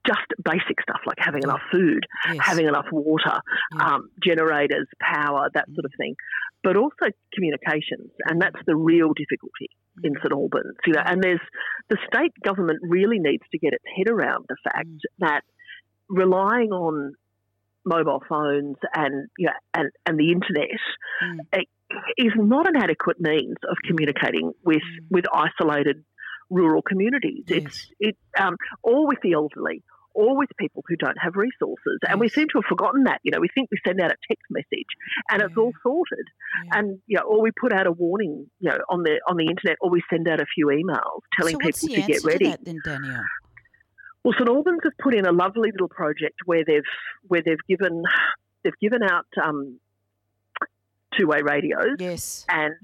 just 0.06 0.26
basic 0.44 0.80
stuff 0.82 1.00
like 1.06 1.16
having 1.18 1.42
enough 1.42 1.62
food, 1.72 2.04
yes. 2.26 2.38
having 2.40 2.66
enough 2.66 2.86
water, 2.92 3.40
yeah. 3.74 3.94
um, 3.94 4.10
generators, 4.22 4.86
power, 5.00 5.48
that 5.54 5.66
sort 5.74 5.84
of 5.84 5.92
thing, 5.96 6.14
but 6.62 6.76
also 6.76 7.06
communications, 7.32 8.10
and 8.26 8.40
that's 8.40 8.58
the 8.66 8.76
real 8.76 9.12
difficulty 9.14 9.70
mm. 9.98 10.04
in 10.04 10.12
St 10.22 10.32
Albans. 10.32 10.76
You 10.86 10.94
know, 10.94 11.02
and 11.04 11.22
there's 11.22 11.40
the 11.88 11.96
state 12.12 12.32
government 12.44 12.80
really 12.82 13.18
needs 13.18 13.44
to 13.52 13.58
get 13.58 13.72
its 13.72 13.84
head 13.96 14.12
around 14.12 14.46
the 14.48 14.56
fact 14.64 14.88
mm. 14.88 15.00
that 15.20 15.42
relying 16.08 16.72
on 16.72 17.14
mobile 17.88 18.22
phones 18.28 18.76
and 18.94 19.28
you 19.38 19.46
know, 19.46 19.52
and 19.74 19.90
and 20.06 20.18
the 20.18 20.30
internet 20.32 20.68
mm 21.22 21.64
is 22.16 22.32
not 22.36 22.68
an 22.68 22.76
adequate 22.76 23.20
means 23.20 23.56
of 23.68 23.76
communicating 23.86 24.52
with, 24.62 24.76
mm. 24.76 25.06
with 25.10 25.24
isolated 25.32 26.04
rural 26.50 26.82
communities. 26.82 27.44
Yes. 27.46 27.62
It's 27.62 27.90
it 28.00 28.16
um, 28.38 28.56
or 28.82 29.06
with 29.06 29.18
the 29.22 29.32
elderly, 29.32 29.82
or 30.14 30.36
with 30.36 30.48
people 30.58 30.82
who 30.88 30.96
don't 30.96 31.18
have 31.20 31.34
resources. 31.36 31.98
And 32.08 32.18
we 32.18 32.28
seem 32.28 32.48
to 32.48 32.58
have 32.58 32.64
forgotten 32.68 33.04
that. 33.04 33.20
You 33.22 33.30
know, 33.32 33.40
we 33.40 33.48
think 33.54 33.68
we 33.70 33.78
send 33.86 34.00
out 34.00 34.10
a 34.10 34.16
text 34.28 34.44
message 34.50 34.90
and 35.30 35.40
yeah. 35.40 35.46
it's 35.46 35.56
all 35.56 35.72
sorted. 35.82 36.26
Yeah. 36.66 36.78
And 36.78 36.98
you 37.06 37.18
know, 37.18 37.24
or 37.24 37.42
we 37.42 37.50
put 37.58 37.72
out 37.72 37.86
a 37.86 37.92
warning, 37.92 38.46
you 38.60 38.70
know, 38.70 38.78
on 38.88 39.02
the 39.02 39.20
on 39.28 39.36
the 39.36 39.46
internet, 39.46 39.76
or 39.80 39.90
we 39.90 40.02
send 40.10 40.28
out 40.28 40.40
a 40.40 40.46
few 40.54 40.66
emails 40.66 41.20
telling 41.38 41.54
so 41.54 41.58
people 41.58 42.04
to 42.04 42.12
get 42.12 42.24
ready. 42.24 42.44
To 42.46 42.50
that, 42.50 42.64
then, 42.64 42.78
Danielle? 42.84 43.24
Well, 44.28 44.36
St 44.38 44.46
Albans 44.46 44.80
have 44.84 44.92
put 44.98 45.14
in 45.14 45.24
a 45.24 45.32
lovely 45.32 45.70
little 45.72 45.88
project 45.88 46.40
where 46.44 46.62
they've 46.62 46.82
where 47.28 47.40
they've 47.42 47.56
given 47.66 48.02
they've 48.62 48.78
given 48.78 49.02
out 49.02 49.24
um, 49.42 49.80
two-way 51.16 51.40
radios. 51.42 51.96
Yes. 51.98 52.44
And 52.46 52.74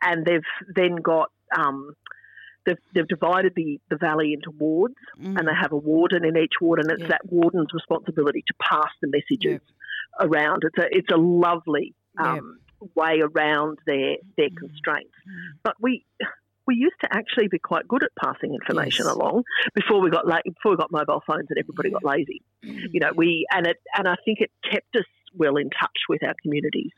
and 0.00 0.24
they've 0.24 0.40
then 0.74 0.96
got 0.96 1.30
um, 1.54 1.92
they've, 2.64 2.78
they've 2.94 3.06
divided 3.06 3.52
the, 3.54 3.78
the 3.90 3.96
valley 3.96 4.32
into 4.32 4.50
wards, 4.58 4.94
mm. 5.20 5.38
and 5.38 5.46
they 5.46 5.52
have 5.60 5.72
a 5.72 5.76
warden 5.76 6.24
in 6.24 6.34
each 6.38 6.54
ward, 6.62 6.80
and 6.80 6.90
it's 6.90 7.00
yep. 7.00 7.10
that 7.10 7.20
warden's 7.26 7.74
responsibility 7.74 8.42
to 8.46 8.54
pass 8.58 8.88
the 9.02 9.08
messages 9.08 9.60
yep. 9.60 10.30
around. 10.30 10.62
It's 10.64 10.78
a 10.78 10.96
it's 10.96 11.12
a 11.12 11.18
lovely 11.18 11.94
um, 12.18 12.58
yep. 12.80 12.90
way 12.94 13.20
around 13.20 13.80
their 13.84 14.16
their 14.38 14.48
mm. 14.48 14.56
constraints. 14.56 15.12
Mm. 15.28 15.58
But 15.62 15.74
we 15.78 16.06
we 16.66 16.74
used 16.74 16.96
to 17.00 17.08
actually 17.10 17.48
be 17.48 17.58
quite 17.58 17.86
good 17.88 18.02
at 18.02 18.10
passing 18.22 18.54
information 18.54 19.06
yes. 19.06 19.14
along 19.14 19.44
before 19.74 20.00
we 20.00 20.10
got 20.10 20.26
la- 20.26 20.42
before 20.44 20.72
we 20.72 20.76
got 20.76 20.90
mobile 20.90 21.22
phones 21.26 21.46
and 21.48 21.58
everybody 21.58 21.90
got 21.90 22.04
lazy. 22.04 22.42
Mm. 22.64 22.88
You 22.92 23.00
know, 23.00 23.10
we 23.14 23.46
and 23.52 23.66
it 23.66 23.76
and 23.96 24.08
I 24.08 24.16
think 24.24 24.40
it 24.40 24.50
kept 24.70 24.94
us 24.96 25.04
well 25.34 25.56
in 25.56 25.70
touch 25.70 25.98
with 26.08 26.22
our 26.24 26.34
communities 26.42 26.92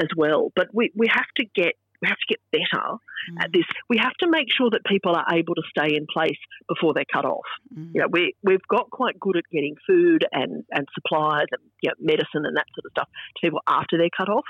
as 0.00 0.08
well. 0.16 0.50
But 0.54 0.68
we, 0.72 0.90
we 0.94 1.06
have 1.08 1.26
to 1.36 1.44
get 1.54 1.74
we 2.02 2.08
have 2.08 2.18
to 2.18 2.34
get 2.34 2.40
better 2.52 2.84
mm. 2.84 3.42
at 3.42 3.52
this. 3.52 3.64
We 3.88 3.98
have 3.98 4.12
to 4.20 4.28
make 4.28 4.48
sure 4.52 4.68
that 4.70 4.84
people 4.84 5.14
are 5.14 5.26
able 5.32 5.54
to 5.54 5.62
stay 5.70 5.96
in 5.96 6.06
place 6.12 6.38
before 6.68 6.92
they're 6.92 7.04
cut 7.10 7.24
off. 7.24 7.46
Mm. 7.76 7.90
You 7.94 8.00
know, 8.02 8.08
we 8.10 8.34
we've 8.42 8.66
got 8.68 8.90
quite 8.90 9.18
good 9.18 9.36
at 9.36 9.44
getting 9.52 9.76
food 9.86 10.26
and, 10.32 10.64
and 10.70 10.86
supplies 10.94 11.46
and 11.52 11.62
you 11.82 11.90
know, 11.90 11.94
medicine 12.00 12.44
and 12.44 12.56
that 12.56 12.66
sort 12.74 12.84
of 12.86 12.90
stuff 12.90 13.08
to 13.08 13.46
people 13.46 13.60
after 13.66 13.96
they're 13.96 14.08
cut 14.16 14.28
off. 14.28 14.44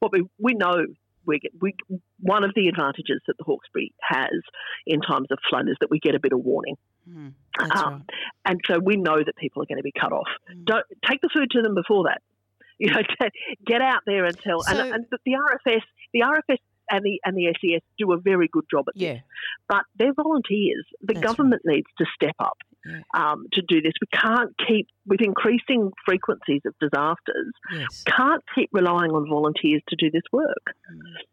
What 0.00 0.12
we 0.12 0.24
we 0.38 0.54
know 0.54 0.86
we 1.28 1.38
get 1.38 1.52
we 1.60 1.74
one 2.20 2.42
of 2.42 2.52
the 2.56 2.66
advantages 2.66 3.20
that 3.26 3.36
the 3.38 3.44
Hawkesbury 3.44 3.92
has 4.02 4.40
in 4.86 5.00
times 5.00 5.28
of 5.30 5.38
flood 5.48 5.68
is 5.68 5.76
that 5.80 5.90
we 5.90 6.00
get 6.00 6.14
a 6.14 6.20
bit 6.20 6.32
of 6.32 6.40
warning. 6.40 6.76
Mm, 7.08 7.34
um, 7.60 7.70
right. 7.70 8.02
And 8.44 8.60
so 8.66 8.78
we 8.78 8.96
know 8.96 9.16
that 9.16 9.36
people 9.36 9.62
are 9.62 9.66
going 9.66 9.78
to 9.78 9.82
be 9.82 9.92
cut 9.92 10.12
off. 10.12 10.28
Mm. 10.50 10.64
Don't 10.64 10.86
take 11.06 11.20
the 11.20 11.30
food 11.32 11.50
to 11.52 11.62
them 11.62 11.74
before 11.74 12.04
that. 12.04 12.22
You 12.80 12.92
know, 12.92 13.00
get 13.66 13.82
out 13.82 14.02
there 14.06 14.24
and 14.24 14.38
tell. 14.38 14.60
So, 14.60 14.78
and, 14.78 14.94
and 14.94 15.04
the 15.10 15.32
RFS, 15.32 15.82
the 16.12 16.20
RFS 16.20 16.58
and 16.88 17.04
the 17.04 17.20
and 17.24 17.36
the 17.36 17.52
SES 17.60 17.82
do 17.98 18.12
a 18.12 18.20
very 18.20 18.48
good 18.52 18.66
job 18.70 18.84
at 18.88 18.96
yeah. 18.96 19.14
this. 19.14 19.22
But 19.68 19.82
they're 19.96 20.14
volunteers. 20.14 20.84
The 21.00 21.14
That's 21.14 21.26
government 21.26 21.62
right. 21.66 21.74
needs 21.78 21.88
to 21.98 22.06
step 22.14 22.36
up 22.38 22.56
yeah. 22.88 23.00
um, 23.14 23.46
to 23.52 23.62
do 23.66 23.80
this. 23.82 23.92
We 24.00 24.08
can't 24.12 24.52
keep, 24.66 24.88
with 25.06 25.20
increasing 25.20 25.90
frequencies 26.04 26.62
of 26.66 26.74
disasters, 26.80 27.52
yes. 27.72 28.02
can't 28.04 28.42
keep 28.54 28.70
relying 28.72 29.10
on 29.12 29.28
volunteers 29.28 29.82
to 29.88 29.96
do 29.96 30.10
this 30.10 30.22
work. 30.32 30.64
Mm. 30.92 31.24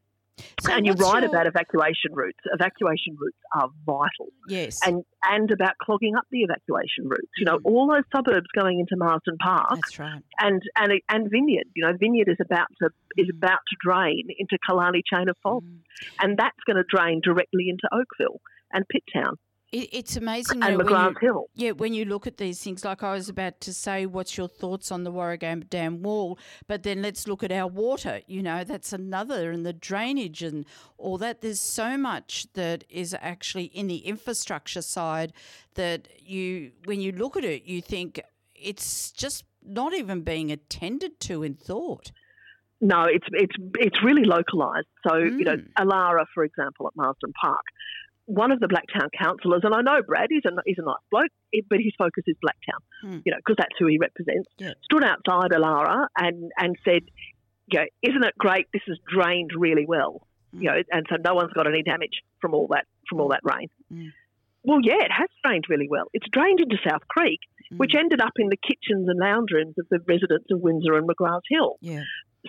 So 0.62 0.74
and 0.74 0.86
you're 0.86 0.96
right 0.96 1.24
your... 1.24 1.30
about 1.30 1.48
evacuation 1.48 2.12
routes. 2.14 2.40
Evacuation 2.54 3.16
routes 3.20 3.38
are 3.54 3.70
vital. 3.86 4.34
Yes. 4.50 4.80
And 4.86 5.04
and 5.24 5.50
about 5.50 5.78
clogging 5.82 6.16
up 6.16 6.26
the 6.30 6.42
evacuation 6.42 7.08
routes. 7.08 7.32
You 7.38 7.46
know, 7.46 7.58
mm. 7.60 7.66
all 7.66 7.88
those 7.88 8.04
suburbs 8.14 8.48
going 8.54 8.80
into 8.80 8.96
Marsden 8.98 9.38
Park. 9.38 9.76
That's 9.76 9.98
right. 9.98 10.22
And 10.40 10.62
and 10.76 10.92
and 11.10 11.32
Vineyard. 11.32 11.68
You 11.74 11.86
know, 11.86 11.94
Vineyard 11.98 12.28
is 12.28 12.38
about 12.42 12.68
to 12.82 12.90
is 13.16 13.28
mm. 13.28 13.38
about 13.38 13.60
to 13.70 13.76
drain 13.80 14.28
into 14.38 14.58
Killarney 14.68 15.04
chain 15.12 15.30
of 15.30 15.38
fault, 15.42 15.64
mm. 15.64 15.80
and 16.20 16.38
that's 16.38 16.60
going 16.66 16.78
to 16.78 16.86
drain 16.90 17.22
directly 17.24 17.70
into 17.70 17.88
Oakville 17.94 18.42
and 18.74 18.86
Pitt-Town. 18.90 19.38
It, 19.76 19.90
it's 19.92 20.16
amazing. 20.16 20.64
And 20.64 20.80
McGrath 20.80 21.20
Hill. 21.20 21.50
Yeah, 21.54 21.72
when 21.72 21.94
you 21.94 22.06
look 22.06 22.26
at 22.28 22.38
these 22.38 22.62
things, 22.62 22.86
like 22.86 23.04
I 23.04 23.12
was 23.12 23.28
about 23.28 23.60
to 23.62 23.74
say, 23.74 24.06
what's 24.06 24.38
your 24.38 24.48
thoughts 24.48 24.90
on 24.90 25.04
the 25.04 25.12
Warragamba 25.12 25.70
Dam 25.70 26.02
wall? 26.02 26.40
But 26.68 26.84
then 26.84 27.02
let's 27.02 27.28
look 27.28 27.44
at 27.44 27.52
our 27.52 27.68
water. 27.68 28.22
You 28.26 28.42
know, 28.42 28.64
that's 28.64 28.94
another, 28.94 29.52
and 29.52 29.66
the 29.66 29.74
drainage 29.74 30.42
and 30.44 30.66
all 30.98 31.18
that. 31.18 31.42
There's 31.42 31.60
so 31.60 31.98
much 31.98 32.48
that 32.54 32.86
is 32.90 33.14
actually 33.20 33.66
in 33.66 33.88
the 33.88 33.98
infrastructure 33.98 34.82
side 34.82 35.34
that 35.74 36.08
you, 36.20 36.72
when 36.86 37.02
you 37.02 37.12
look 37.12 37.36
at 37.36 37.44
it, 37.44 37.66
you 37.66 37.82
think 37.82 38.22
it's 38.56 39.12
just 39.12 39.44
not 39.62 39.94
even 39.94 40.22
being 40.22 40.52
attended 40.52 41.20
to 41.20 41.44
in 41.44 41.56
thought. 41.56 42.12
No, 42.82 43.06
it's 43.06 43.26
it's 43.32 43.56
it's 43.80 44.04
really 44.04 44.26
localised. 44.26 44.88
So 45.08 45.14
mm. 45.16 45.40
you 45.40 45.46
know, 45.46 45.58
mm. 45.58 45.72
Elara, 45.80 46.26
for 46.34 46.44
example, 46.44 46.88
at 46.88 46.96
Marsden 46.96 47.32
Park, 47.42 47.64
one 48.26 48.52
of 48.52 48.60
the 48.60 48.68
Blacktown 48.68 49.10
councillors, 49.18 49.62
and 49.64 49.74
I 49.74 49.82
know 49.82 50.02
Brad, 50.06 50.28
he's 50.30 50.44
a, 50.46 50.52
he's 50.66 50.78
a 50.80 50.86
nice 50.86 50.96
bloke, 51.12 51.32
but 51.70 51.80
his 51.80 51.94
focus 51.98 52.24
is 52.28 52.36
Blacktown, 52.44 52.82
hmm. 53.02 53.20
you 53.26 53.32
know, 53.32 53.38
because 53.38 53.56
that's 53.58 53.76
who 53.78 53.88
he 53.88 53.98
represents, 54.00 54.50
yeah. 54.58 54.74
stood 54.84 55.04
outside 55.04 55.52
Elara 55.52 56.08
and, 56.18 56.52
and 56.58 56.76
said, 56.84 57.04
you 57.68 57.80
know, 57.80 57.86
isn't 58.02 58.24
it 58.24 58.34
great? 58.38 58.68
This 58.74 58.82
has 58.88 58.98
drained 59.08 59.52
really 59.56 59.86
well, 59.88 60.28
hmm. 60.52 60.62
you 60.62 60.70
know, 60.70 60.78
and 60.92 61.06
so 61.10 61.18
no 61.24 61.36
one's 61.36 61.54
got 61.54 61.68
any 61.68 61.84
damage 61.84 62.22
from 62.42 62.54
all 62.54 62.68
that 62.72 62.86
from 63.10 63.22
all 63.22 63.30
that 63.30 63.42
rain. 63.44 63.70
Hmm. 63.92 64.08
Well, 64.64 64.80
yeah, 64.82 65.04
it 65.04 65.12
has 65.12 65.30
drained 65.44 65.66
really 65.70 65.88
well. 65.88 66.06
It's 66.14 66.28
drained 66.32 66.60
into 66.60 66.78
South 66.88 67.08
Creek, 67.08 67.40
which 67.78 67.94
ended 67.96 68.20
up 68.20 68.34
in 68.38 68.50
the 68.50 68.58
kitchens 68.58 69.08
and 69.08 69.20
lounge 69.20 69.50
rooms 69.54 69.76
of 69.78 69.86
the 69.92 70.00
residents 70.08 70.48
of 70.50 70.60
Windsor 70.60 70.96
and 70.96 71.08
McGrath 71.08 71.42
Hill. 71.48 71.76
Yeah 71.82 72.02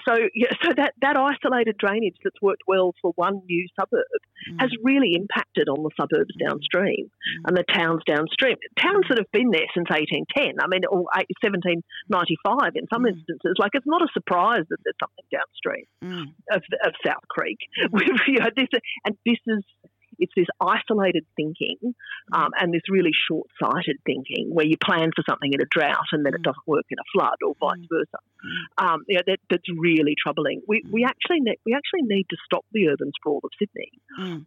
so 0.07 0.17
yeah, 0.35 0.53
so 0.63 0.73
that, 0.77 0.95
that 1.01 1.17
isolated 1.17 1.77
drainage 1.79 2.17
that's 2.23 2.41
worked 2.43 2.63
well 2.67 2.95
for 3.01 3.13
one 3.17 3.43
new 3.47 3.67
suburb 3.79 4.05
mm. 4.51 4.57
has 4.61 4.71
really 4.83 5.15
impacted 5.15 5.69
on 5.69 5.83
the 5.83 5.91
suburbs 5.99 6.35
downstream 6.39 7.07
mm. 7.07 7.43
and 7.47 7.57
the 7.57 7.65
towns 7.73 8.03
downstream. 8.07 8.57
Towns 8.79 9.07
that 9.09 9.19
have 9.19 9.31
been 9.33 9.51
there 9.51 9.67
since 9.75 9.89
1810, 9.89 10.61
I 10.61 10.67
mean, 10.69 10.85
or 10.89 11.09
1795 11.09 12.77
in 12.77 12.87
some 12.93 13.05
mm. 13.05 13.15
instances. 13.15 13.55
Like 13.59 13.73
it's 13.75 13.87
not 13.87 14.03
a 14.03 14.11
surprise 14.13 14.65
that 14.69 14.79
there's 14.85 15.01
something 15.01 15.27
downstream 15.33 15.87
mm. 16.03 16.27
of, 16.53 16.63
of 16.85 16.93
South 17.05 17.25
Creek. 17.29 17.59
you 18.29 18.39
know, 18.41 18.51
this, 18.55 18.69
and 19.05 19.17
this 19.25 19.41
is 19.47 19.65
it's 20.19 20.33
this 20.37 20.47
isolated 20.61 21.25
thinking 21.37 21.77
um, 22.33 22.51
and 22.59 22.73
this 22.73 22.83
really 22.89 23.13
short 23.29 23.47
sighted 23.63 23.97
thinking 24.05 24.49
where 24.51 24.67
you 24.67 24.77
plan 24.83 25.11
for 25.15 25.23
something 25.29 25.53
in 25.53 25.61
a 25.61 25.67
drought 25.71 26.07
and 26.13 26.25
then 26.25 26.35
it 26.35 26.41
mm. 26.41 26.45
doesn't 26.45 26.67
work 26.67 26.85
in 26.91 26.99
a 26.99 27.07
flood 27.13 27.37
or 27.45 27.55
vice 27.61 27.79
mm. 27.79 27.89
versa. 27.91 28.19
Mm. 28.19 28.85
Um, 28.85 29.01
you 29.09 29.17
know, 29.17 29.23
that, 29.27 29.39
that's 29.51 29.69
really 29.79 30.15
troubling. 30.21 30.63
We, 30.67 30.83
we, 30.91 31.05
actually 31.05 31.41
ne- 31.41 31.59
we 31.65 31.75
actually 31.75 32.03
need 32.03 32.27
to 32.31 32.37
stop 32.45 32.65
the 32.73 32.89
urban 32.89 33.13
sprawl 33.17 33.41
of 33.45 33.51
Sydney. 33.59 33.91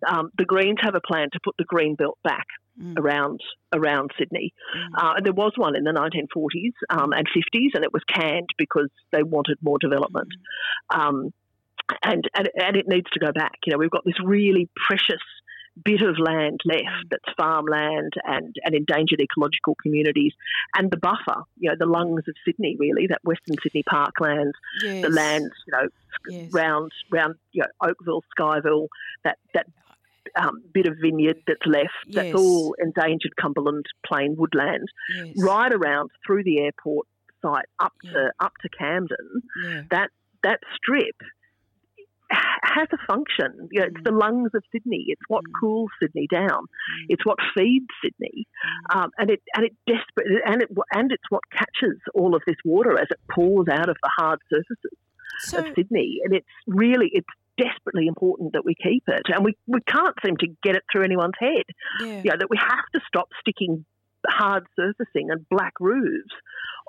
Um, 0.07 0.31
the 0.37 0.45
Greens 0.45 0.79
have 0.81 0.95
a 0.95 1.01
plan 1.01 1.29
to 1.33 1.39
put 1.43 1.55
the 1.57 1.65
green 1.65 1.95
belt 1.95 2.17
back. 2.23 2.45
Mm. 2.79 2.97
around 2.97 3.41
around 3.73 4.11
Sydney. 4.17 4.53
Mm. 4.73 4.87
Uh, 4.97 5.13
there 5.21 5.33
was 5.33 5.51
one 5.57 5.75
in 5.75 5.83
the 5.83 5.91
1940s 5.91 6.71
um, 6.89 7.11
and 7.11 7.27
50s, 7.27 7.71
and 7.73 7.83
it 7.83 7.91
was 7.91 8.03
canned 8.07 8.47
because 8.57 8.87
they 9.11 9.21
wanted 9.21 9.57
more 9.61 9.77
development. 9.81 10.29
Mm. 10.89 10.97
Um, 10.97 11.33
and, 12.03 12.23
and 12.35 12.49
and 12.55 12.75
it 12.77 12.87
needs 12.87 13.09
to 13.11 13.19
go 13.19 13.31
back. 13.33 13.55
You 13.65 13.73
know, 13.73 13.79
we've 13.79 13.91
got 13.91 14.05
this 14.05 14.19
really 14.23 14.69
precious 14.87 15.21
bit 15.83 16.01
of 16.01 16.17
land 16.19 16.59
left 16.65 16.83
mm. 16.83 17.09
that's 17.09 17.35
farmland 17.37 18.13
and, 18.25 18.55
and 18.63 18.75
endangered 18.75 19.21
ecological 19.21 19.75
communities, 19.81 20.33
and 20.75 20.91
the 20.91 20.97
buffer, 20.97 21.43
you 21.57 21.69
know, 21.69 21.75
the 21.77 21.85
lungs 21.85 22.23
of 22.27 22.35
Sydney, 22.45 22.75
really, 22.79 23.07
that 23.07 23.19
Western 23.23 23.55
Sydney 23.61 23.83
parkland, 23.83 24.53
yes. 24.83 25.01
the 25.01 25.09
land, 25.09 25.51
you 25.67 25.71
know, 25.71 25.87
yes. 26.27 26.53
round, 26.53 26.91
round 27.11 27.35
you 27.51 27.63
know, 27.63 27.89
Oakville, 27.89 28.23
Scheyville, 28.37 28.87
that, 29.23 29.37
that 29.53 29.67
um, 30.35 30.61
bit 30.73 30.87
of 30.87 30.95
vineyard 31.01 31.37
that's 31.47 31.65
left, 31.65 31.89
yes. 32.05 32.15
that's 32.15 32.35
all 32.35 32.75
endangered 32.79 33.35
Cumberland 33.35 33.85
plain 34.05 34.35
woodland, 34.37 34.87
right 35.37 35.71
around 35.73 36.11
through 36.25 36.43
the 36.43 36.59
airport 36.59 37.07
site 37.41 37.65
up 37.79 37.93
yeah. 38.03 38.11
to 38.11 38.31
up 38.39 38.53
to 38.61 38.69
Camden. 38.69 39.41
Yeah. 39.63 39.81
That 39.91 40.09
that 40.43 40.59
strip 40.75 41.15
has 42.31 42.87
a 42.93 42.97
function. 43.07 43.69
You 43.71 43.81
know, 43.81 43.87
it's 43.87 44.03
the 44.03 44.11
mm. 44.11 44.21
lungs 44.21 44.51
of 44.53 44.63
Sydney. 44.71 45.05
It's 45.07 45.21
what 45.27 45.43
mm. 45.43 45.51
cools 45.59 45.89
Sydney 46.01 46.27
down. 46.31 46.49
Mm. 46.49 47.05
It's 47.09 47.25
what 47.25 47.37
feeds 47.57 47.87
Sydney, 48.03 48.47
um, 48.93 49.09
and 49.17 49.29
it 49.29 49.41
and 49.55 49.65
it 49.65 49.75
desperate 49.87 50.27
and 50.45 50.61
it 50.61 50.69
and 50.93 51.11
it's 51.11 51.23
what 51.29 51.43
catches 51.51 51.97
all 52.13 52.35
of 52.35 52.41
this 52.45 52.57
water 52.63 52.93
as 52.93 53.07
it 53.09 53.19
pours 53.31 53.67
out 53.71 53.89
of 53.89 53.97
the 54.01 54.09
hard 54.17 54.39
surfaces 54.49 54.97
so, 55.41 55.59
of 55.59 55.65
Sydney. 55.75 56.19
And 56.23 56.33
it's 56.33 56.47
really 56.67 57.09
it's 57.11 57.27
desperately 57.57 58.07
important 58.07 58.53
that 58.53 58.63
we 58.65 58.75
keep 58.75 59.03
it, 59.07 59.23
and 59.27 59.43
we 59.43 59.55
we 59.67 59.81
can't 59.81 60.15
seem 60.23 60.37
to 60.37 60.47
get 60.63 60.75
it 60.75 60.83
through 60.91 61.03
anyone's 61.03 61.39
head. 61.39 61.65
Yeah. 62.01 62.21
You 62.23 62.31
know, 62.31 62.37
that 62.39 62.49
we 62.49 62.57
have 62.59 62.85
to 62.93 63.01
stop 63.07 63.29
sticking 63.39 63.85
hard 64.27 64.65
surfacing 64.75 65.31
and 65.31 65.47
black 65.49 65.73
roofs 65.79 66.33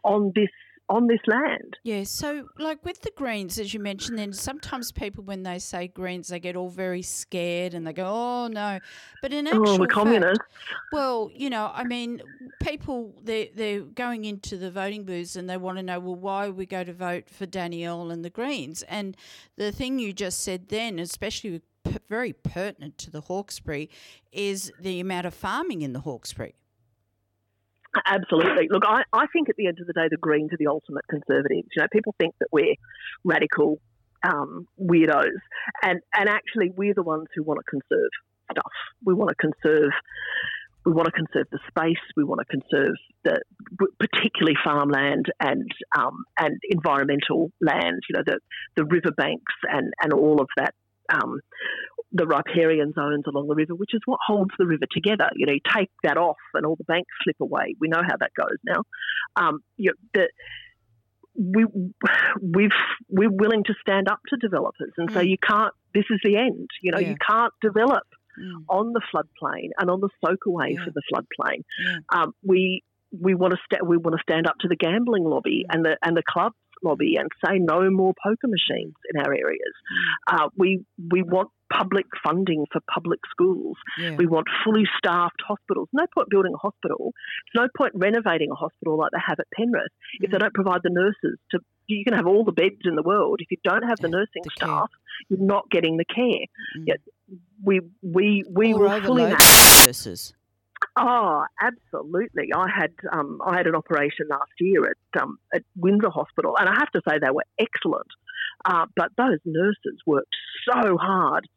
on 0.05 0.33
this 0.35 0.51
on 0.91 1.07
this 1.07 1.21
land. 1.27 1.79
Yeah, 1.85 2.03
so 2.03 2.49
like 2.59 2.85
with 2.85 3.01
the 3.03 3.13
greens, 3.17 3.59
as 3.59 3.73
you 3.73 3.81
mentioned, 3.81 4.19
then 4.19 4.33
sometimes 4.33 4.91
people, 4.91 5.23
when 5.23 5.45
they 5.45 5.61
say 5.61 5.87
greens, 5.87 6.29
they 6.29 6.41
get 6.41 6.57
all 6.57 6.69
very 6.69 7.01
scared 7.01 7.73
and 7.75 7.87
they 7.87 7.93
go, 7.93 8.05
"Oh 8.07 8.49
no!" 8.49 8.81
But 9.23 9.33
in 9.33 9.47
actual 9.47 9.69
oh, 9.69 9.79
the 9.79 9.87
communists. 9.87 10.45
well, 10.93 11.31
you 11.33 11.49
know, 11.49 11.71
I 11.73 11.85
mean, 11.85 12.21
people 12.61 13.15
they 13.23 13.53
they're 13.55 13.81
going 13.81 14.25
into 14.25 14.57
the 14.57 14.71
voting 14.71 15.05
booths 15.05 15.37
and 15.37 15.49
they 15.49 15.57
want 15.57 15.79
to 15.79 15.83
know, 15.83 16.01
well, 16.01 16.17
why 16.17 16.49
we 16.49 16.67
go 16.67 16.83
to 16.83 16.93
vote 16.93 17.31
for 17.31 17.47
Danielle 17.47 18.11
and 18.11 18.25
the 18.25 18.31
Greens? 18.31 18.83
And 18.83 19.17
the 19.57 19.71
thing 19.71 19.99
you 19.99 20.13
just 20.13 20.43
said 20.43 20.69
then, 20.69 20.99
especially 20.99 21.63
very 22.09 22.33
pertinent 22.33 22.99
to 22.99 23.11
the 23.11 23.23
Hawkesbury, 23.23 23.89
is 24.33 24.73
the 24.81 25.01
amount 25.01 25.27
of 25.27 25.35
farming 25.35 25.83
in 25.83 25.93
the 25.93 26.01
Hawkesbury. 26.01 26.55
Absolutely. 28.07 28.69
Look, 28.71 28.85
I, 28.87 29.03
I 29.13 29.27
think 29.33 29.49
at 29.49 29.57
the 29.57 29.67
end 29.67 29.79
of 29.81 29.87
the 29.87 29.93
day, 29.93 30.07
the 30.11 30.17
Greens 30.17 30.53
are 30.53 30.57
the 30.57 30.69
ultimate 30.69 31.05
conservatives. 31.09 31.69
You 31.75 31.83
know, 31.83 31.89
people 31.93 32.15
think 32.19 32.35
that 32.41 32.49
we're 32.53 32.75
radical 33.25 33.81
um, 34.23 34.67
weirdos, 34.81 35.41
and 35.83 36.01
and 36.15 36.29
actually, 36.29 36.71
we're 36.77 36.95
the 36.95 37.03
ones 37.03 37.27
who 37.35 37.43
want 37.43 37.59
to 37.59 37.71
conserve 37.71 38.11
stuff. 38.53 38.73
We 39.05 39.15
want 39.15 39.31
to 39.31 39.35
conserve. 39.37 39.91
We 40.87 40.93
want 40.93 41.07
to 41.07 41.13
conserve 41.13 41.47
the 41.51 41.59
space. 41.69 42.03
We 42.17 42.25
want 42.25 42.41
to 42.41 42.59
conserve 42.59 42.95
the, 43.25 43.41
particularly 43.99 44.57
farmland 44.65 45.27
and 45.41 45.71
um, 45.99 46.25
and 46.39 46.59
environmental 46.71 47.51
land. 47.61 48.03
You 48.09 48.17
know, 48.17 48.23
the 48.25 48.39
the 48.77 48.85
riverbanks 48.85 49.53
and 49.65 49.93
and 50.01 50.13
all 50.13 50.41
of 50.41 50.49
that 50.57 50.75
um, 51.13 51.41
the 52.13 52.27
riparian 52.27 52.93
zones 52.93 53.25
along 53.29 53.47
the 53.49 53.55
river, 53.55 53.75
which 53.75 53.95
is 53.95 54.01
what 54.05 54.19
holds 54.27 54.51
the 54.59 54.67
river 54.67 54.87
together. 54.91 55.31
You 55.37 55.47
know, 55.47 55.53
you 55.53 55.61
take 55.75 55.91
that 56.03 56.17
off 56.17 56.39
and 56.55 56.67
all 56.67 56.77
the 56.77 56.85
banks 56.85 57.09
slip 57.23 57.37
away. 57.41 57.77
We 57.81 57.89
know 57.89 58.03
how 58.03 58.17
that 58.19 58.33
goes 58.37 58.59
now. 58.65 58.83
Um, 59.37 59.61
you 59.77 59.91
know, 59.91 59.97
the, 60.15 60.29
we 61.37 61.65
we've 62.43 62.71
we're 63.09 63.31
willing 63.31 63.65
to 63.65 63.75
stand 63.81 64.09
up 64.09 64.21
to 64.29 64.37
developers 64.37 64.93
and 64.97 65.09
mm. 65.09 65.15
say 65.15 65.25
you 65.25 65.39
can't. 65.39 65.73
This 65.95 66.05
is 66.11 66.21
the 66.25 66.37
end. 66.37 66.69
You 66.83 66.93
know, 66.93 66.99
yeah. 66.99 67.11
you 67.11 67.17
can't 67.27 67.53
develop 67.63 68.05
mm. 68.39 68.65
on 68.69 68.93
the 68.93 69.01
floodplain 69.15 69.71
and 69.79 69.91
on 69.91 70.01
the 70.01 70.11
soakaway 70.25 70.75
yeah. 70.75 70.85
for 70.85 70.91
the 70.91 71.03
floodplain. 71.13 71.63
Yeah. 71.85 71.97
Um, 72.13 72.33
we 72.45 72.83
we 73.13 73.35
want 73.35 73.55
to 73.55 73.59
sta- 73.65 73.85
we 73.85 73.97
want 73.97 74.17
to 74.17 74.23
stand 74.23 74.47
up 74.47 74.57
to 74.61 74.69
the 74.69 74.77
gambling 74.77 75.25
lobby 75.25 75.65
mm. 75.65 75.75
and 75.75 75.85
the 75.85 75.97
and 76.03 76.17
the 76.17 76.23
clubs 76.29 76.57
lobby 76.83 77.17
and 77.19 77.29
say 77.45 77.59
no 77.59 77.91
more 77.91 78.15
poker 78.23 78.49
machines 78.49 78.95
in 79.13 79.21
our 79.21 79.33
areas. 79.33 79.75
Mm. 80.29 80.35
Uh, 80.35 80.49
we 80.57 80.85
we 81.13 81.23
want 81.23 81.51
public 81.71 82.07
funding 82.23 82.67
for 82.73 82.81
public 82.93 83.21
schools. 83.31 83.77
Yeah. 83.99 84.17
We 84.17 84.27
want 84.27 84.47
fully 84.65 84.85
staffed 84.99 85.41
hospitals. 85.47 85.89
No 85.93 86.05
point 86.15 86.29
building 86.31 86.53
a 86.55 86.59
hospital. 86.59 87.13
There's 87.53 87.67
no 87.67 87.69
point 87.77 87.93
renovating 87.95 88.51
a 88.51 88.55
hospital 88.55 88.99
like 88.99 89.11
they 89.13 89.23
have 89.27 89.39
at 89.41 89.47
Penrith 89.55 89.83
mm. 89.85 90.25
if 90.25 90.31
they 90.31 90.37
mm. 90.37 90.41
don't 90.41 90.55
provide 90.55 90.81
the 90.83 90.91
nurses 90.91 91.39
to. 91.53 91.61
You 91.87 92.05
can 92.05 92.15
have 92.15 92.27
all 92.27 92.45
the 92.45 92.53
beds 92.53 92.83
in 92.85 92.95
the 92.95 93.03
world. 93.03 93.41
If 93.41 93.51
you 93.51 93.57
don't 93.65 93.83
have 93.83 93.99
the 93.99 94.07
nursing 94.07 94.43
the 94.45 94.51
staff, 94.55 94.91
you're 95.29 95.41
not 95.41 95.69
getting 95.71 95.97
the 95.97 96.05
care. 96.05 96.47
Mm. 96.79 96.85
Yeah, 96.87 96.95
we 97.65 97.81
we 98.03 98.45
we 98.49 98.73
or 98.75 98.81
will 98.81 99.01
fully 99.01 99.35
nurses. 99.85 100.35
Oh, 100.97 101.45
absolutely. 101.61 102.53
I 102.55 102.69
had 102.69 102.93
um, 103.13 103.41
I 103.45 103.57
had 103.57 103.67
an 103.67 103.75
operation 103.75 104.27
last 104.31 104.53
year 104.59 104.85
at 104.87 105.23
um, 105.23 105.39
at 105.55 105.63
Windsor 105.77 106.11
Hospital, 106.11 106.57
and 106.59 106.69
I 106.69 106.75
have 106.75 106.91
to 106.93 107.01
say 107.09 107.19
they 107.19 107.31
were 107.31 107.45
excellent. 107.59 108.07
Uh, 108.65 108.87
but 108.97 109.11
those 109.17 109.39
nurses 109.45 110.01
worked 110.07 110.35
so 110.71 110.97
hard. 110.97 111.49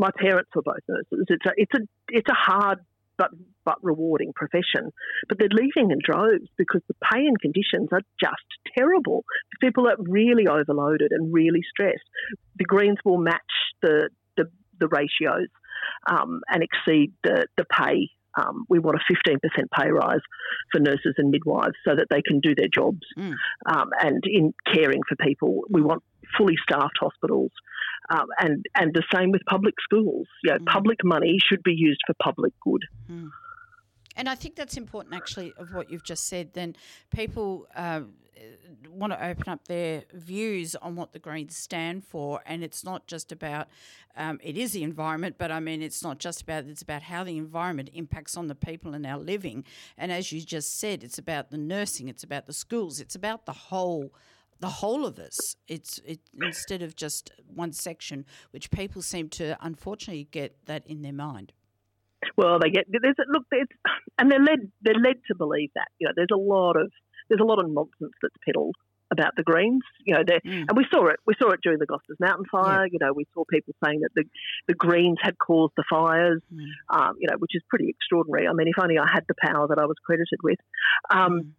My 0.00 0.10
parents 0.16 0.50
were 0.54 0.62
both 0.62 0.80
nurses. 0.88 1.26
It's 1.28 1.46
a 1.46 1.50
it's 1.56 1.74
a 1.74 1.80
it's 2.08 2.28
a 2.30 2.34
hard 2.34 2.78
but 3.18 3.30
but 3.64 3.76
rewarding 3.82 4.32
profession. 4.34 4.92
But 5.28 5.38
they're 5.38 5.48
leaving 5.52 5.90
in 5.90 5.98
droves 6.02 6.48
because 6.56 6.80
the 6.88 6.94
pay 6.94 7.20
and 7.20 7.38
conditions 7.38 7.90
are 7.92 8.00
just 8.18 8.48
terrible. 8.76 9.24
People 9.60 9.86
are 9.86 9.96
really 9.98 10.46
overloaded 10.48 11.12
and 11.12 11.32
really 11.32 11.60
stressed. 11.70 12.08
The 12.56 12.64
Greens 12.64 12.98
will 13.04 13.18
match 13.18 13.52
the 13.82 14.08
the, 14.38 14.46
the 14.78 14.88
ratios 14.88 15.48
um, 16.10 16.40
and 16.48 16.62
exceed 16.62 17.12
the 17.22 17.44
the 17.58 17.66
pay 17.66 18.08
um, 18.38 18.64
we 18.68 18.78
want 18.78 18.96
a 18.96 19.12
15% 19.12 19.38
pay 19.76 19.90
rise 19.90 20.20
for 20.72 20.80
nurses 20.80 21.14
and 21.18 21.30
midwives 21.30 21.74
so 21.84 21.94
that 21.96 22.06
they 22.10 22.22
can 22.22 22.40
do 22.40 22.54
their 22.54 22.68
jobs. 22.72 23.00
Mm. 23.18 23.34
Um, 23.66 23.90
and 24.00 24.22
in 24.24 24.54
caring 24.72 25.00
for 25.08 25.16
people, 25.16 25.62
we 25.68 25.82
want 25.82 26.02
fully 26.36 26.56
staffed 26.62 26.96
hospitals. 27.00 27.52
Um, 28.10 28.26
and, 28.38 28.66
and 28.74 28.92
the 28.92 29.04
same 29.14 29.30
with 29.30 29.42
public 29.48 29.74
schools. 29.82 30.26
You 30.42 30.52
know, 30.52 30.58
mm. 30.58 30.66
Public 30.66 30.98
money 31.04 31.38
should 31.38 31.62
be 31.62 31.74
used 31.74 32.00
for 32.06 32.14
public 32.20 32.52
good. 32.60 32.84
Mm. 33.10 33.30
And 34.16 34.28
I 34.28 34.34
think 34.34 34.56
that's 34.56 34.76
important, 34.76 35.14
actually, 35.14 35.52
of 35.56 35.72
what 35.72 35.90
you've 35.90 36.04
just 36.04 36.26
said. 36.26 36.52
Then 36.54 36.74
people 37.14 37.68
uh, 37.76 38.02
want 38.88 39.12
to 39.12 39.24
open 39.24 39.48
up 39.48 39.68
their 39.68 40.04
views 40.12 40.74
on 40.76 40.96
what 40.96 41.12
the 41.12 41.18
Greens 41.18 41.56
stand 41.56 42.04
for, 42.04 42.42
and 42.46 42.64
it's 42.64 42.84
not 42.84 43.06
just 43.06 43.32
about 43.32 43.68
um, 44.16 44.40
it 44.42 44.56
is 44.56 44.72
the 44.72 44.82
environment, 44.82 45.36
but 45.38 45.50
I 45.50 45.60
mean 45.60 45.82
it's 45.82 46.02
not 46.02 46.18
just 46.18 46.42
about 46.42 46.64
it's 46.64 46.82
about 46.82 47.02
how 47.02 47.24
the 47.24 47.38
environment 47.38 47.90
impacts 47.94 48.36
on 48.36 48.48
the 48.48 48.54
people 48.54 48.94
and 48.94 49.06
our 49.06 49.18
living. 49.18 49.64
And 49.96 50.10
as 50.10 50.32
you 50.32 50.40
just 50.40 50.78
said, 50.78 51.04
it's 51.04 51.18
about 51.18 51.50
the 51.50 51.58
nursing, 51.58 52.08
it's 52.08 52.24
about 52.24 52.46
the 52.46 52.52
schools, 52.52 53.00
it's 53.00 53.14
about 53.14 53.46
the 53.46 53.52
whole 53.52 54.12
the 54.60 54.68
whole 54.68 55.06
of 55.06 55.18
us. 55.18 55.56
It's 55.66 55.98
it 56.04 56.20
instead 56.40 56.82
of 56.82 56.94
just 56.94 57.32
one 57.46 57.72
section, 57.72 58.24
which 58.52 58.70
people 58.70 59.02
seem 59.02 59.28
to 59.30 59.56
unfortunately 59.60 60.28
get 60.30 60.56
that 60.66 60.86
in 60.86 61.02
their 61.02 61.12
mind. 61.12 61.52
Well, 62.36 62.58
they 62.58 62.70
get 62.70 62.86
there's 62.88 63.16
look, 63.28 63.44
there's, 63.50 63.66
and 64.18 64.30
they're 64.30 64.42
led 64.42 64.70
they're 64.82 64.94
led 64.94 65.16
to 65.28 65.34
believe 65.34 65.70
that 65.74 65.88
you 65.98 66.06
know 66.06 66.12
there's 66.14 66.28
a 66.32 66.38
lot 66.38 66.76
of 66.76 66.92
there's 67.28 67.40
a 67.40 67.44
lot 67.44 67.62
of 67.62 67.70
nonsense 67.70 68.12
that's 68.22 68.34
peddled 68.44 68.76
about 69.10 69.32
the 69.36 69.42
Greens. 69.42 69.82
You 70.04 70.14
know, 70.14 70.22
mm. 70.22 70.40
and 70.44 70.76
we 70.76 70.86
saw 70.92 71.06
it. 71.06 71.16
We 71.26 71.34
saw 71.40 71.50
it 71.50 71.60
during 71.62 71.78
the 71.78 71.86
Gospers 71.86 72.18
Mountain 72.20 72.46
fire. 72.50 72.86
Yeah. 72.86 72.90
You 72.92 72.98
know, 73.00 73.12
we 73.14 73.24
saw 73.34 73.44
people 73.50 73.74
saying 73.84 74.00
that 74.00 74.10
the 74.14 74.24
the 74.68 74.74
Greens 74.74 75.18
had 75.22 75.38
caused 75.38 75.72
the 75.76 75.84
fires. 75.88 76.42
Mm. 76.52 76.66
Um, 76.90 77.14
you 77.18 77.28
know, 77.30 77.36
which 77.38 77.52
is 77.54 77.62
pretty 77.68 77.88
extraordinary. 77.88 78.46
I 78.46 78.52
mean, 78.52 78.68
if 78.68 78.80
only 78.80 78.98
I 78.98 79.06
had 79.10 79.24
the 79.28 79.34
power 79.40 79.66
that 79.68 79.78
I 79.78 79.86
was 79.86 79.96
credited 80.04 80.40
with. 80.42 80.58
Um, 81.10 81.32
mm 81.32 81.50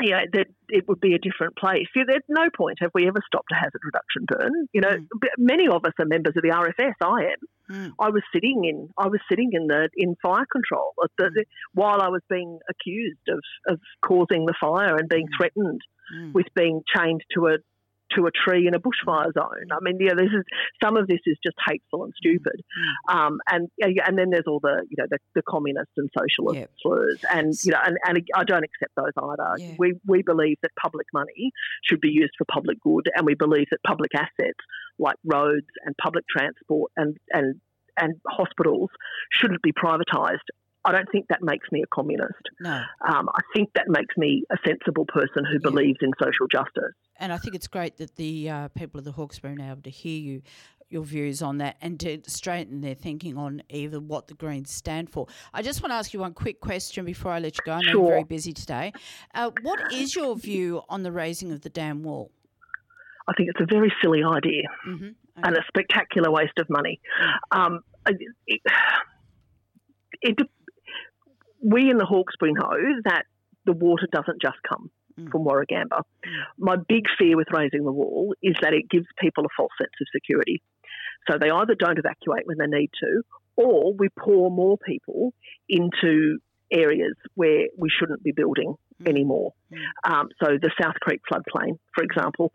you 0.00 0.10
know, 0.10 0.20
that 0.32 0.46
it 0.68 0.88
would 0.88 1.00
be 1.00 1.14
a 1.14 1.18
different 1.18 1.56
place. 1.56 1.86
You 1.94 2.04
know, 2.04 2.14
at 2.14 2.22
no 2.28 2.48
point 2.56 2.78
have 2.80 2.90
we 2.94 3.06
ever 3.06 3.20
stopped 3.26 3.52
a 3.52 3.54
hazard 3.54 3.80
reduction 3.84 4.24
burn. 4.26 4.66
You 4.72 4.80
know, 4.80 4.96
mm. 4.96 5.28
many 5.38 5.68
of 5.68 5.84
us 5.84 5.92
are 5.98 6.06
members 6.06 6.34
of 6.36 6.42
the 6.42 6.50
RFS. 6.50 6.94
I 7.00 7.32
am. 7.32 7.38
Mm. 7.70 7.92
I 7.98 8.10
was 8.10 8.22
sitting 8.32 8.64
in. 8.64 8.88
I 8.98 9.08
was 9.08 9.20
sitting 9.28 9.50
in 9.52 9.68
the 9.68 9.88
in 9.96 10.16
fire 10.22 10.46
control 10.50 10.92
the, 11.18 11.24
mm. 11.24 11.44
while 11.72 12.00
I 12.00 12.08
was 12.08 12.22
being 12.28 12.58
accused 12.68 13.28
of 13.28 13.40
of 13.68 13.80
causing 14.04 14.46
the 14.46 14.54
fire 14.60 14.96
and 14.96 15.08
being 15.08 15.26
mm. 15.26 15.36
threatened 15.36 15.80
mm. 16.14 16.32
with 16.32 16.46
being 16.54 16.82
chained 16.94 17.22
to 17.34 17.46
a 17.48 17.58
to 18.16 18.26
a 18.26 18.30
tree 18.30 18.66
in 18.66 18.74
a 18.74 18.80
bushfire 18.80 19.32
zone. 19.32 19.68
I 19.72 19.78
mean, 19.80 19.98
yeah, 20.00 20.14
this 20.14 20.26
is 20.26 20.44
some 20.82 20.96
of 20.96 21.06
this 21.06 21.20
is 21.26 21.36
just 21.42 21.56
hateful 21.66 22.04
and 22.04 22.12
stupid, 22.16 22.62
mm. 23.08 23.14
um, 23.14 23.38
and 23.50 23.68
and 23.80 24.18
then 24.18 24.30
there's 24.30 24.44
all 24.46 24.60
the 24.60 24.84
you 24.88 24.96
know 24.98 25.06
the, 25.10 25.18
the 25.34 25.42
communist 25.42 25.90
and 25.96 26.10
socialist 26.16 26.58
yep. 26.58 26.70
slurs, 26.82 27.24
and 27.30 27.54
you 27.64 27.72
know, 27.72 27.80
and, 27.84 27.96
and 28.06 28.18
I 28.34 28.44
don't 28.44 28.64
accept 28.64 28.94
those 28.96 29.12
either. 29.16 29.54
Yeah. 29.58 29.74
We 29.78 29.94
we 30.06 30.22
believe 30.22 30.58
that 30.62 30.70
public 30.80 31.06
money 31.12 31.52
should 31.84 32.00
be 32.00 32.10
used 32.10 32.32
for 32.38 32.44
public 32.44 32.80
good, 32.80 33.08
and 33.14 33.26
we 33.26 33.34
believe 33.34 33.66
that 33.70 33.80
public 33.86 34.10
assets 34.14 34.60
like 34.98 35.16
roads 35.24 35.66
and 35.84 35.96
public 35.96 36.24
transport 36.28 36.92
and 36.96 37.16
and 37.30 37.60
and 37.96 38.20
hospitals 38.26 38.90
shouldn't 39.30 39.62
be 39.62 39.72
privatised 39.72 40.48
I 40.84 40.92
don't 40.92 41.10
think 41.10 41.28
that 41.28 41.42
makes 41.42 41.66
me 41.72 41.82
a 41.82 41.86
communist. 41.86 42.42
No. 42.60 42.82
Um, 43.08 43.28
I 43.34 43.40
think 43.54 43.70
that 43.74 43.88
makes 43.88 44.16
me 44.18 44.44
a 44.52 44.56
sensible 44.66 45.06
person 45.06 45.44
who 45.44 45.54
yeah. 45.54 45.70
believes 45.70 45.98
in 46.02 46.10
social 46.22 46.46
justice. 46.46 46.94
And 47.18 47.32
I 47.32 47.38
think 47.38 47.54
it's 47.54 47.68
great 47.68 47.96
that 47.98 48.16
the 48.16 48.50
uh, 48.50 48.68
people 48.68 48.98
of 48.98 49.04
the 49.04 49.12
Hawkesbury 49.12 49.56
are 49.60 49.72
able 49.72 49.82
to 49.82 49.90
hear 49.90 50.20
you 50.20 50.42
your 50.90 51.02
views 51.02 51.42
on 51.42 51.58
that 51.58 51.76
and 51.80 51.98
to 52.00 52.18
straighten 52.26 52.80
their 52.80 52.94
thinking 52.94 53.36
on 53.36 53.62
either 53.68 54.00
what 54.00 54.28
the 54.28 54.34
Greens 54.34 54.70
stand 54.70 55.10
for. 55.10 55.26
I 55.52 55.62
just 55.62 55.82
want 55.82 55.90
to 55.90 55.96
ask 55.96 56.14
you 56.14 56.20
one 56.20 56.34
quick 56.34 56.60
question 56.60 57.04
before 57.04 57.32
I 57.32 57.40
let 57.40 57.56
you 57.56 57.62
go. 57.64 57.72
I 57.72 57.80
know 57.80 57.90
sure. 57.90 58.00
you're 58.00 58.10
very 58.10 58.24
busy 58.24 58.52
today. 58.52 58.92
Uh, 59.34 59.50
what 59.62 59.92
is 59.92 60.14
your 60.14 60.36
view 60.36 60.82
on 60.88 61.02
the 61.02 61.10
raising 61.10 61.52
of 61.52 61.62
the 61.62 61.68
dam 61.68 62.02
wall? 62.02 62.30
I 63.26 63.32
think 63.36 63.48
it's 63.50 63.60
a 63.60 63.74
very 63.74 63.92
silly 64.02 64.22
idea 64.22 64.68
mm-hmm. 64.86 65.04
okay. 65.04 65.14
and 65.42 65.56
a 65.56 65.62
spectacular 65.68 66.30
waste 66.30 66.58
of 66.58 66.68
money. 66.68 67.00
Um, 67.50 67.80
it, 68.46 68.60
it, 70.20 70.38
we 71.62 71.90
in 71.90 71.96
the 71.96 72.04
Hawkesbury 72.04 72.52
know 72.52 73.00
that 73.04 73.24
the 73.64 73.72
water 73.72 74.06
doesn't 74.12 74.42
just 74.42 74.58
come 74.68 74.90
mm. 75.18 75.30
from 75.30 75.44
Warragamba. 75.44 76.02
My 76.58 76.76
big 76.76 77.04
fear 77.18 77.36
with 77.36 77.48
raising 77.52 77.84
the 77.84 77.92
wall 77.92 78.34
is 78.42 78.54
that 78.62 78.72
it 78.72 78.88
gives 78.88 79.06
people 79.18 79.44
a 79.44 79.48
false 79.56 79.72
sense 79.80 79.92
of 80.00 80.06
security. 80.14 80.62
So 81.30 81.38
they 81.38 81.50
either 81.50 81.74
don't 81.74 81.98
evacuate 81.98 82.46
when 82.46 82.58
they 82.58 82.78
need 82.78 82.90
to, 83.00 83.22
or 83.56 83.94
we 83.94 84.08
pour 84.18 84.50
more 84.50 84.76
people 84.78 85.32
into 85.68 86.38
areas 86.70 87.14
where 87.34 87.68
we 87.76 87.88
shouldn't 87.88 88.22
be 88.22 88.32
building 88.32 88.74
mm. 89.02 89.08
anymore. 89.08 89.52
Mm. 89.72 90.12
Um, 90.12 90.28
so 90.42 90.58
the 90.60 90.70
South 90.80 90.96
Creek 91.00 91.20
floodplain, 91.30 91.78
for 91.94 92.04
example, 92.04 92.52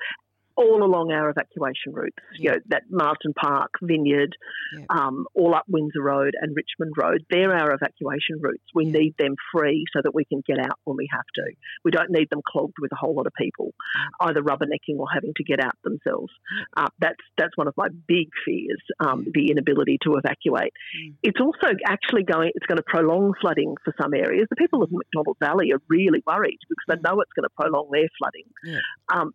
all 0.60 0.84
along 0.84 1.12
our 1.12 1.30
evacuation 1.30 1.94
routes. 1.94 2.18
Yeah. 2.34 2.38
You 2.40 2.50
know, 2.52 2.58
that 2.68 2.84
Marsden 2.90 3.34
Park, 3.34 3.72
Vineyard, 3.82 4.36
yeah. 4.78 4.86
um, 4.90 5.26
all 5.34 5.56
up 5.56 5.64
Windsor 5.68 6.02
Road 6.02 6.34
and 6.40 6.56
Richmond 6.56 6.94
Road. 7.02 7.26
They're 7.30 7.56
our 7.56 7.74
evacuation 7.74 8.42
routes. 8.42 8.64
We 8.76 8.86
yeah. 8.86 9.00
need 9.00 9.16
them 9.18 9.36
free 9.54 9.86
so 9.94 10.02
that 10.04 10.14
we 10.14 10.26
can 10.26 10.44
get 10.46 10.60
out 10.60 10.78
when 10.84 10.98
we 10.98 11.08
have 11.12 11.26
to. 11.36 11.44
We 11.86 11.92
don't 11.92 12.12
need 12.12 12.30
them 12.30 12.42
clogged 12.46 12.76
with 12.82 12.92
a 12.92 12.98
whole 12.98 13.16
lot 13.16 13.26
of 13.26 13.34
people, 13.40 13.74
either 14.22 14.42
rubbernecking 14.42 15.00
or 15.00 15.08
having 15.14 15.34
to 15.38 15.44
get 15.44 15.64
out 15.64 15.76
themselves. 15.84 16.34
Uh, 16.76 16.88
that's 17.00 17.24
that's 17.38 17.56
one 17.56 17.68
of 17.68 17.74
my 17.78 17.88
big 18.08 18.28
fears: 18.46 18.82
um, 19.00 19.26
the 19.34 19.52
inability 19.52 19.98
to 20.04 20.16
evacuate. 20.16 20.74
Mm. 21.00 21.16
It's 21.24 21.40
also 21.40 21.74
actually 21.88 22.24
going. 22.24 22.52
It's 22.56 22.66
going 22.66 22.78
to 22.78 22.84
prolong 22.86 23.34
flooding 23.40 23.76
for 23.86 23.94
some 24.02 24.14
areas. 24.14 24.48
The 24.50 24.58
people 24.58 24.84
of 24.84 24.92
Macdonald 24.92 25.38
Valley 25.40 25.72
are 25.72 25.82
really 25.88 26.22
worried 26.28 26.60
because 26.68 26.86
they 26.90 26.96
mm. 26.96 27.04
know 27.04 27.22
it's 27.22 27.32
going 27.34 27.48
to 27.48 27.56
prolong 27.56 27.90
their 27.92 28.10
flooding. 28.20 28.84
Um, 29.14 29.34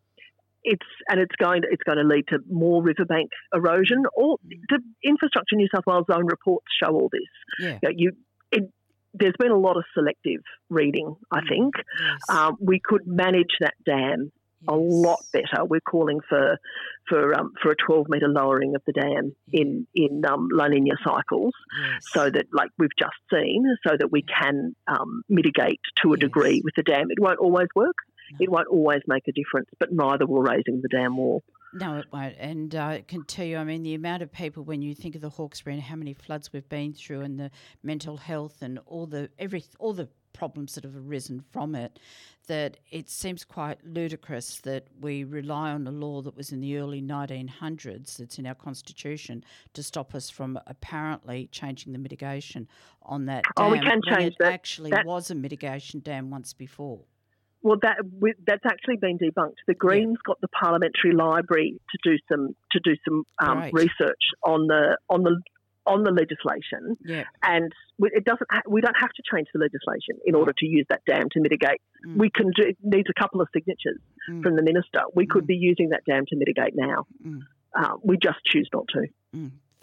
it's 0.64 0.86
and 1.08 1.20
it's 1.20 1.34
going 1.36 1.62
to, 1.62 1.68
it's 1.70 1.82
going 1.82 1.98
to 1.98 2.04
lead 2.04 2.24
to 2.28 2.38
more 2.50 2.82
riverbank 2.82 3.30
erosion. 3.54 4.04
All 4.16 4.40
the 4.44 4.80
Infrastructure 5.04 5.56
New 5.56 5.68
South 5.74 5.84
Wales 5.86 6.06
own 6.12 6.26
reports 6.26 6.66
show 6.82 6.90
all 6.90 7.10
this. 7.12 7.20
Yeah. 7.60 7.68
You, 7.68 7.78
know, 7.82 7.90
you 7.96 8.12
it, 8.50 8.70
there's 9.12 9.34
been 9.38 9.52
a 9.52 9.58
lot 9.58 9.76
of 9.76 9.84
selective 9.94 10.40
reading. 10.70 11.14
I 11.30 11.40
mm. 11.40 11.48
think 11.48 11.74
yes. 11.76 12.36
um, 12.36 12.56
we 12.60 12.80
could 12.82 13.06
manage 13.06 13.56
that 13.60 13.74
dam 13.86 14.32
a 14.66 14.74
lot 14.74 15.20
better. 15.32 15.64
We're 15.64 15.80
calling 15.80 16.20
for 16.28 16.58
for 17.08 17.38
um, 17.38 17.52
for 17.62 17.70
a 17.70 17.76
12 17.76 18.06
metre 18.08 18.28
lowering 18.28 18.74
of 18.74 18.82
the 18.86 18.92
dam 18.92 19.34
in 19.52 19.86
in 19.94 20.22
um, 20.26 20.48
La 20.50 20.68
Nina 20.68 20.96
cycles, 21.04 21.52
yes. 21.78 22.04
so 22.12 22.30
that 22.30 22.46
like 22.52 22.70
we've 22.78 22.96
just 22.98 23.16
seen, 23.32 23.64
so 23.86 23.94
that 23.98 24.10
we 24.10 24.22
can 24.22 24.74
um, 24.88 25.22
mitigate 25.28 25.80
to 26.02 26.14
a 26.14 26.16
yes. 26.16 26.20
degree 26.20 26.62
with 26.64 26.74
the 26.76 26.82
dam. 26.82 27.10
It 27.10 27.20
won't 27.20 27.38
always 27.38 27.68
work. 27.74 27.96
It 28.40 28.50
won't 28.50 28.68
always 28.68 29.02
make 29.06 29.28
a 29.28 29.32
difference, 29.32 29.68
but 29.78 29.92
neither 29.92 30.26
will 30.26 30.42
raising 30.42 30.80
the 30.82 30.88
dam 30.88 31.16
wall. 31.16 31.42
No, 31.74 31.96
it 31.96 32.06
won't. 32.12 32.36
And 32.38 32.74
uh, 32.74 32.84
I 32.84 33.04
can 33.06 33.24
tell 33.24 33.44
you, 33.44 33.56
I 33.56 33.64
mean, 33.64 33.82
the 33.82 33.94
amount 33.94 34.22
of 34.22 34.30
people 34.32 34.62
when 34.62 34.80
you 34.80 34.94
think 34.94 35.16
of 35.16 35.20
the 35.20 35.30
Hawkesbury 35.30 35.74
and 35.74 35.82
how 35.82 35.96
many 35.96 36.12
floods 36.12 36.52
we've 36.52 36.68
been 36.68 36.92
through, 36.92 37.22
and 37.22 37.38
the 37.38 37.50
mental 37.82 38.16
health 38.16 38.62
and 38.62 38.78
all 38.86 39.06
the 39.06 39.28
every 39.38 39.64
all 39.78 39.92
the 39.92 40.08
problems 40.32 40.74
that 40.74 40.84
have 40.84 40.94
arisen 40.94 41.42
from 41.52 41.74
it, 41.74 41.98
that 42.48 42.76
it 42.90 43.08
seems 43.08 43.44
quite 43.44 43.78
ludicrous 43.86 44.60
that 44.60 44.86
we 45.00 45.24
rely 45.24 45.70
on 45.70 45.86
a 45.86 45.90
law 45.90 46.20
that 46.20 46.36
was 46.36 46.52
in 46.52 46.60
the 46.60 46.76
early 46.76 47.00
1900s, 47.00 48.18
that's 48.18 48.38
in 48.38 48.46
our 48.46 48.54
constitution, 48.54 49.42
to 49.72 49.82
stop 49.82 50.14
us 50.14 50.28
from 50.28 50.58
apparently 50.66 51.48
changing 51.52 51.92
the 51.92 51.98
mitigation 51.98 52.68
on 53.02 53.24
that 53.26 53.44
dam. 53.56 53.66
Oh, 53.66 53.70
we 53.70 53.80
can 53.80 54.00
change 54.06 54.32
it 54.32 54.36
that. 54.40 54.52
Actually, 54.52 54.90
that. 54.90 55.06
was 55.06 55.30
a 55.30 55.34
mitigation 55.34 56.00
dam 56.00 56.30
once 56.30 56.52
before. 56.52 57.00
Well, 57.64 57.78
that 57.80 57.96
that's 58.46 58.66
actually 58.66 58.98
been 58.98 59.18
debunked. 59.18 59.56
The 59.66 59.74
Greens 59.74 60.18
yeah. 60.18 60.26
got 60.26 60.40
the 60.42 60.48
Parliamentary 60.48 61.12
Library 61.12 61.80
to 61.90 61.98
do 62.04 62.18
some 62.30 62.54
to 62.72 62.80
do 62.84 62.94
some 63.08 63.24
um, 63.38 63.58
right. 63.58 63.72
research 63.72 64.20
on 64.44 64.66
the 64.66 64.98
on 65.08 65.22
the 65.22 65.40
on 65.86 66.02
the 66.04 66.10
legislation, 66.10 66.98
yeah. 67.02 67.24
and 67.42 67.72
it 68.00 68.24
doesn't. 68.26 68.48
We 68.68 68.82
don't 68.82 68.96
have 69.00 69.10
to 69.10 69.22
change 69.32 69.48
the 69.54 69.60
legislation 69.60 70.20
in 70.26 70.34
order 70.34 70.52
to 70.58 70.66
use 70.66 70.84
that 70.90 71.00
dam 71.06 71.28
to 71.32 71.40
mitigate. 71.40 71.80
Mm. 72.06 72.18
We 72.18 72.28
can 72.28 72.50
do. 72.54 72.64
It 72.64 72.76
needs 72.82 73.08
a 73.08 73.18
couple 73.18 73.40
of 73.40 73.48
signatures 73.54 73.98
mm. 74.30 74.42
from 74.42 74.56
the 74.56 74.62
minister. 74.62 75.00
We 75.14 75.24
mm. 75.24 75.30
could 75.30 75.46
be 75.46 75.56
using 75.56 75.88
that 75.90 76.04
dam 76.04 76.26
to 76.28 76.36
mitigate 76.36 76.74
now. 76.76 77.06
Mm. 77.26 77.40
Uh, 77.74 77.96
we 78.02 78.18
just 78.18 78.44
choose 78.44 78.68
not 78.74 78.88
to, 78.88 79.06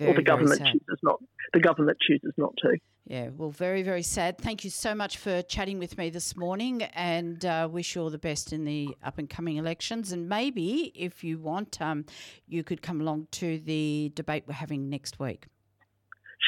mm. 0.02 0.10
or 0.10 0.14
the 0.14 0.22
government 0.22 0.60
chooses 0.60 1.00
not. 1.04 1.20
The 1.54 1.60
government 1.60 1.98
chooses 2.02 2.34
not 2.38 2.54
to. 2.58 2.78
Yeah, 3.06 3.30
well, 3.36 3.50
very, 3.50 3.84
very 3.84 4.04
sad. 4.04 4.38
Thank 4.38 4.64
you 4.64 4.70
so 4.70 4.96
much 4.96 5.18
for 5.18 5.42
chatting 5.42 5.80
with 5.80 5.98
me 5.98 6.10
this 6.10 6.38
morning 6.38 6.84
and 6.84 7.44
uh, 7.44 7.68
wish 7.70 7.96
you 7.96 8.02
all 8.02 8.10
the 8.10 8.18
best 8.18 8.54
in 8.54 8.64
the 8.64 8.96
up 9.04 9.18
and 9.18 9.30
coming 9.30 9.58
elections. 9.58 10.12
And 10.12 10.30
maybe, 10.30 10.92
if 10.96 11.24
you 11.24 11.40
want, 11.40 11.82
um, 11.82 12.06
you 12.48 12.64
could 12.64 12.82
come 12.82 13.02
along 13.02 13.28
to 13.32 13.60
the 13.60 14.12
debate 14.16 14.44
we're 14.48 14.54
having 14.54 14.90
next 14.90 15.20
week. 15.20 15.48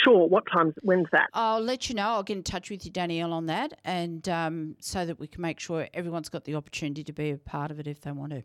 Sure. 0.04 0.28
What 0.28 0.44
times? 0.52 0.74
When's 0.82 1.08
that? 1.12 1.28
I'll 1.34 1.62
let 1.62 1.90
you 1.90 1.96
know. 1.96 2.08
I'll 2.08 2.24
get 2.24 2.38
in 2.38 2.44
touch 2.44 2.70
with 2.70 2.86
you, 2.86 2.92
Danielle, 2.92 3.34
on 3.34 3.46
that, 3.48 3.80
and 3.84 4.28
um, 4.28 4.76
so 4.80 5.06
that 5.06 5.20
we 5.20 5.28
can 5.28 5.42
make 5.42 5.60
sure 5.60 5.88
everyone's 5.94 6.30
got 6.30 6.46
the 6.46 6.56
opportunity 6.56 7.04
to 7.04 7.14
be 7.14 7.32
a 7.32 7.38
part 7.38 7.72
of 7.72 7.80
it 7.80 7.88
if 7.88 8.02
they 8.02 8.12
want 8.12 8.32
to. 8.32 8.44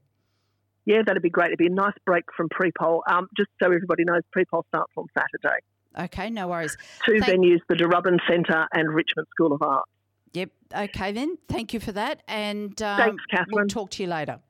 Yeah, 0.89 1.03
that'd 1.07 1.23
be 1.23 1.29
great. 1.29 1.49
It'd 1.49 1.59
be 1.59 1.67
a 1.67 1.71
nice 1.71 1.93
break 2.07 2.25
from 2.35 2.49
pre-poll. 2.49 3.03
Um, 3.11 3.29
just 3.37 3.51
so 3.63 3.67
everybody 3.67 4.05
knows, 4.05 4.23
pre-poll 4.33 4.65
starts 4.71 4.91
on 4.97 5.05
Saturday. 5.17 5.59
Okay, 5.99 6.31
no 6.31 6.49
worries. 6.49 6.79
Two 7.05 7.21
Thank- 7.21 7.41
venues: 7.45 7.61
the 7.69 7.75
Deerubbin 7.75 8.19
Centre 8.27 8.67
and 8.73 8.89
Richmond 8.95 9.27
School 9.31 9.53
of 9.53 9.61
Art. 9.61 9.85
Yep. 10.33 10.51
Okay, 10.75 11.13
then. 11.13 11.37
Thank 11.47 11.75
you 11.75 11.81
for 11.81 11.93
that, 11.93 12.23
and 12.27 12.81
um, 12.81 12.99
Thanks, 12.99 13.23
We'll 13.33 13.39
Catherine. 13.45 13.69
talk 13.69 13.91
to 13.93 14.03
you 14.03 14.09
later. 14.09 14.41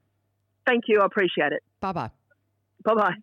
Thank 0.65 0.85
you. 0.87 1.01
I 1.01 1.07
appreciate 1.07 1.51
it. 1.53 1.63
Bye 1.81 1.93
bye. 1.93 2.11
Bye 2.85 2.95
bye. 2.95 3.15